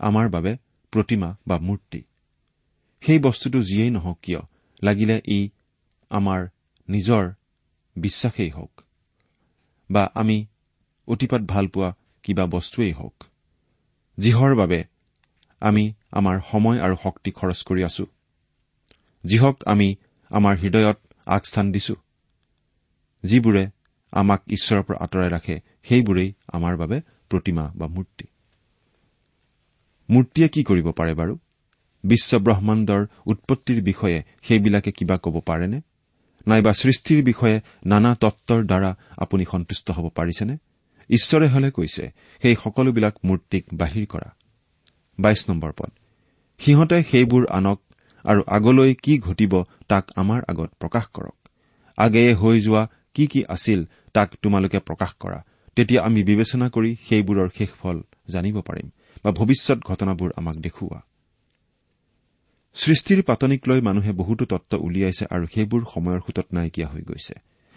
আমাৰ 0.00 0.26
বাবে 0.28 0.52
প্ৰতিমা 0.92 1.36
বা 1.46 1.56
মূৰ্তি। 1.58 2.00
সেই 3.02 3.18
বস্তুটো 3.18 3.58
যিয়েই 3.62 3.90
নহওক 3.90 4.18
কিয় 4.22 4.40
লাগিলে 4.82 5.16
ই 5.28 5.40
আমাৰ 6.10 6.40
নিজৰ 6.88 7.24
বিশ্বাসেই 7.96 8.50
হওক 8.50 8.74
বা 9.90 10.02
আমি 10.14 10.46
অতিপাত 11.08 11.42
ভাল 11.42 11.66
পোৱা 11.68 11.90
কিবা 12.22 12.44
বস্তুৱেই 12.46 12.92
হওক 12.92 13.16
যিহৰ 14.18 14.52
বাবে 14.54 14.84
আমি 15.62 15.84
আমাৰ 16.10 16.36
সময় 16.50 16.78
আৰু 16.80 16.96
শক্তি 17.02 17.30
খৰচ 17.30 17.60
কৰি 17.64 17.82
আছো 17.84 18.04
যিহক 19.24 19.56
আমি 19.66 19.88
আমাৰ 20.30 20.54
হৃদয়ত 20.56 20.98
আগস্থান 21.26 21.66
দিছো 21.72 21.94
যিবোৰে 23.24 23.64
আমাক 24.12 24.40
ঈশ্বৰৰ 24.48 24.82
পৰা 24.82 24.98
আঁতৰাই 25.00 25.30
ৰাখে 25.30 25.56
সেইবোৰেই 25.82 26.30
আমাৰ 26.48 26.76
বাবে 26.76 26.98
প্ৰতিমা 27.32 27.64
বা 27.74 27.86
মূৰ্তি। 27.86 28.26
মূৰ্তিয়ে 30.10 30.48
কি 30.48 30.62
কৰিব 30.68 30.88
পাৰে 30.92 31.14
বাৰু? 31.14 31.34
বিশ্ব 32.04 32.38
ব্ৰহ্মাণ্ডৰ 32.38 33.02
উৎপত্তিৰ 33.26 33.78
বিষয়ে 33.82 34.18
সেইবিলাকে 34.42 34.90
কিবা 34.92 35.16
ক'ব 35.22 35.36
পাৰেনে? 35.46 35.78
নাইবা 36.46 36.72
সৃষ্টিৰ 36.72 37.20
বিষয়ে 37.24 37.56
নানা 37.86 38.10
তত্বৰ 38.20 38.60
দ্বাৰা 38.66 38.90
আপুনি 39.16 39.44
সন্তুষ্ট 39.52 39.86
হ'ব 39.96 40.06
পাৰিছেনে? 40.08 40.56
ঈশ্বৰে 41.10 41.46
হলে 41.48 41.68
কৈছে 41.70 42.04
সেই 42.42 42.56
সকলোবিলাক 42.64 43.14
মূৰ্তিক 43.24 43.64
বাহিৰ 43.74 44.06
কৰা। 44.12 44.28
বাইশ 45.18 45.40
নম্বৰ 45.50 45.72
পদ। 45.78 45.90
সিহঁতে 46.60 46.98
সেইবোৰ 47.10 47.46
আনক 47.50 47.78
আৰু 48.24 48.40
আগলৈ 48.46 48.90
কি 48.94 49.14
ঘটিব 49.18 49.52
তাক 49.88 50.04
আমাৰ 50.16 50.40
আগত 50.48 50.70
প্ৰকাশ 50.80 51.06
কৰক। 51.14 51.36
আগেয়ে 51.98 52.32
হৈ 52.34 52.56
যোৱা 52.60 52.82
কি 53.14 53.24
কি 53.26 53.40
আছিল 53.48 53.80
তাক 54.14 54.28
তোমালোকে 54.42 54.78
প্ৰকাশ 54.78 55.12
কৰা। 55.20 55.38
তেতিয়া 55.76 56.02
আমি 56.02 56.24
বিবেচনা 56.24 56.68
কৰি 56.68 56.96
সেইবোৰৰ 57.08 57.48
শেষ 57.58 57.70
ফল 57.80 58.02
জানিব 58.28 58.60
পাৰিম 58.60 58.90
বা 59.24 59.30
ভৱিষ্যত 59.30 59.78
ঘটনাবোৰ 59.78 60.30
আমাক 60.36 60.56
দেখুওৱা। 60.56 61.00
সৃষ্টিৰ 62.74 63.22
পাতনিক 63.22 63.68
লৈ 63.68 63.80
মানুহে 63.80 64.12
বহুতো 64.12 64.44
তত্ব 64.44 64.78
উলিয়াইছে 64.80 65.26
আৰু 65.30 65.46
সেইবোৰ 65.46 65.82
সময়ৰ 65.94 66.20
সোঁতত 66.20 66.46
নাইকিয়া 66.52 66.88
হৈ 66.88 67.02
গৈছে। 67.02 67.34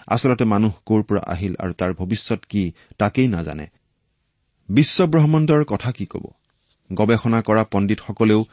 আচলতে 0.07 0.45
মানুহ 0.45 0.71
ক'ৰ 0.85 1.03
পৰা 1.03 1.21
আহিল 1.27 1.55
আৰু 1.59 1.73
তাৰ 1.73 1.93
ভৱিষ্যত 1.93 2.45
কি 2.49 2.71
তাকেই 2.97 3.27
নাজানে। 3.27 3.67
বিশ্ব 4.69 5.05
ব্ৰহ্মাণ্ডৰ 5.05 5.63
কথা 5.63 5.91
কি 5.91 6.05
ক'ব? 6.05 6.25
গৱেষণা 6.93 7.41
কৰা 7.41 7.63
পণ্ডিতসকলেও 7.63 8.45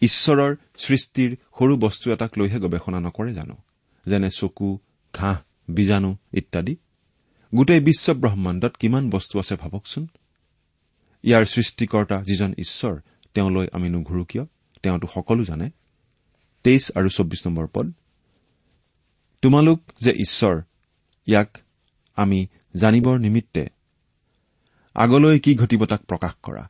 ঈশ্বৰৰ 0.00 0.56
সৃষ্টিৰ 0.76 1.36
সৰু 1.58 1.76
বস্তু 1.76 2.12
এটাক 2.12 2.38
লৈহে 2.38 2.58
গৱেষণা 2.58 3.00
নকৰে 3.00 3.34
জানো? 3.34 3.56
যেনে 4.06 4.30
চকু 4.30 4.78
ঘাঁহ 5.14 5.38
বীজাণু 5.70 6.16
ইত্যাদি। 6.32 6.76
গোটেই 7.54 7.80
বিশ্ব 7.80 8.14
ব্ৰহ্মাণ্ডত 8.14 8.76
কিমান 8.76 9.10
বস্তু 9.10 9.38
আছে 9.38 9.56
ভাবকচোন। 9.56 10.06
ইয়াৰ 11.22 11.44
সৃষ্টিকৰ্তা 11.44 12.22
যিজন 12.22 12.52
ঈশ্বৰ 12.58 13.00
তেওঁলৈ 13.34 13.66
আমি 13.72 13.88
নুঘূৰো 13.88 14.24
কিয়? 14.24 14.44
তেওঁতো 14.82 15.06
সকলো 15.14 15.44
জানে। 15.44 15.70
তেইছ 16.64 16.90
আৰু 16.94 17.08
চৌব্বিছ 17.08 17.46
নম্বৰ 17.46 17.66
পদ। 17.66 17.92
তোমালোক 19.42 19.80
যে 20.00 20.12
ঈশ্বৰ 20.12 20.62
ইয়াক 21.26 21.58
আমি 22.16 22.46
জানিবৰ 22.76 23.18
নিমিত্তে 23.18 23.68
আগলৈ 24.94 25.38
কি 25.38 25.54
ঘটিব 25.54 25.84
তাক 25.84 26.04
প্ৰকাশ 26.04 26.32
কৰা? 26.42 26.68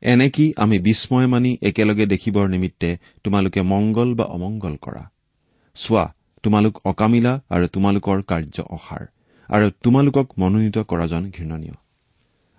এনে 0.00 0.30
কি 0.30 0.52
আমি 0.56 0.78
বিস্ময় 0.78 1.26
মানি 1.26 1.58
একেলগে 1.62 2.06
দেখিবৰ 2.06 2.48
নিমিত্তে 2.48 2.98
তোমালোকে 3.24 3.62
মংগল 3.62 4.14
বা 4.14 4.24
অমংগল 4.24 4.76
কৰা? 4.76 5.10
চোৱা 5.74 6.14
তোমালোক 6.42 6.80
অকামিলা 6.84 7.42
আৰু 7.48 7.66
তোমালোকৰ 7.68 8.22
কাৰ্য 8.22 8.62
অসাৰ। 8.62 9.06
আৰু 9.50 9.70
তোমালোকক 9.82 10.38
মনোনীত 10.38 10.78
কৰাজন 10.78 11.30
ঘৃণনীয়। 11.30 11.72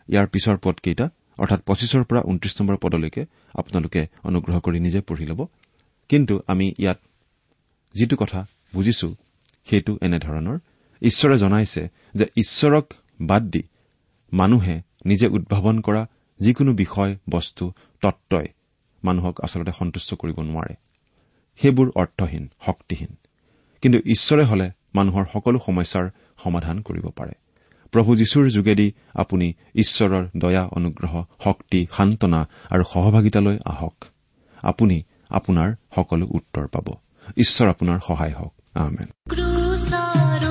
ইয়াৰ 0.08 0.27
পিছৰ 0.27 0.58
পদকেইটা 0.58 1.10
অৰ্থাৎ 1.38 1.62
পঁচিছৰ 1.62 2.04
পৰা 2.04 2.21
ঊনত্ৰিশ 2.21 2.62
নম্বৰ 2.62 2.77
পদলৈকে 2.77 3.25
আপোনালোকে 3.54 4.08
অনুগ্ৰহ 4.23 4.60
কৰি 4.60 4.80
নিজে 4.80 5.01
পঢ়ি 5.01 5.25
ল'ব। 5.25 5.47
কিন্তু 6.10 6.41
আমি 6.47 6.73
ইয়াত 6.77 6.99
যিটো 7.93 8.15
কথা 8.17 8.45
বুজিছো 8.73 9.15
সেইটো 9.69 9.97
এনেধৰণৰ। 10.01 10.60
ঈশ্বৰে 11.01 11.38
জনাইছে 11.38 11.89
যে 12.13 12.25
ঈশ্বৰক 12.38 12.93
বাদ 13.21 13.43
দি 13.43 13.63
মানুহে 14.34 14.82
নিজে 15.06 15.27
উদ্ভাৱন 15.27 15.82
কৰা 15.82 16.08
যিকোনো 16.39 16.73
বিষয় 16.73 17.17
বস্তু 17.30 17.73
তত্বই 18.01 18.45
মানুহক 19.04 19.41
আচলতে 19.41 19.71
সন্তুষ্ট 19.80 20.13
কৰিব 20.13 20.39
নোৱাৰে। 20.39 20.75
সেইবোৰ 21.58 21.91
অৰ্থহীন 21.95 22.49
শক্তিহীন। 22.65 23.15
কিন্তু 23.82 23.99
ঈশ্বৰে 23.99 24.43
হলে 24.43 24.71
মানুহৰ 24.95 25.25
সকলো 25.34 25.60
সমস্যাৰ 25.65 26.10
সমাধান 26.43 26.82
কৰিব 26.82 27.06
পাৰে। 27.08 27.32
প্ৰভু 27.91 28.15
যীশুৰ 28.15 28.49
যোগেদি 28.49 28.93
আপুনি 29.13 29.54
ঈশ্বৰৰ 29.75 30.27
দয়া 30.38 30.67
অনুগ্ৰহ 30.67 31.23
শক্তি 31.43 31.88
সান্তনা 31.97 32.47
আৰু 32.71 32.84
সহভাগিতালৈ 32.84 33.58
আহক। 33.65 34.06
আপুনি 34.62 35.04
আপোনাৰ 35.30 35.73
সকলো 35.95 36.27
উত্তৰ 36.30 36.67
পাব। 36.67 36.93
ঈশ্বৰ 37.38 37.69
আপোনাৰ 37.69 37.99
সহায় 38.08 38.34
হওক। 38.34 38.54
আমেন। 38.73 40.50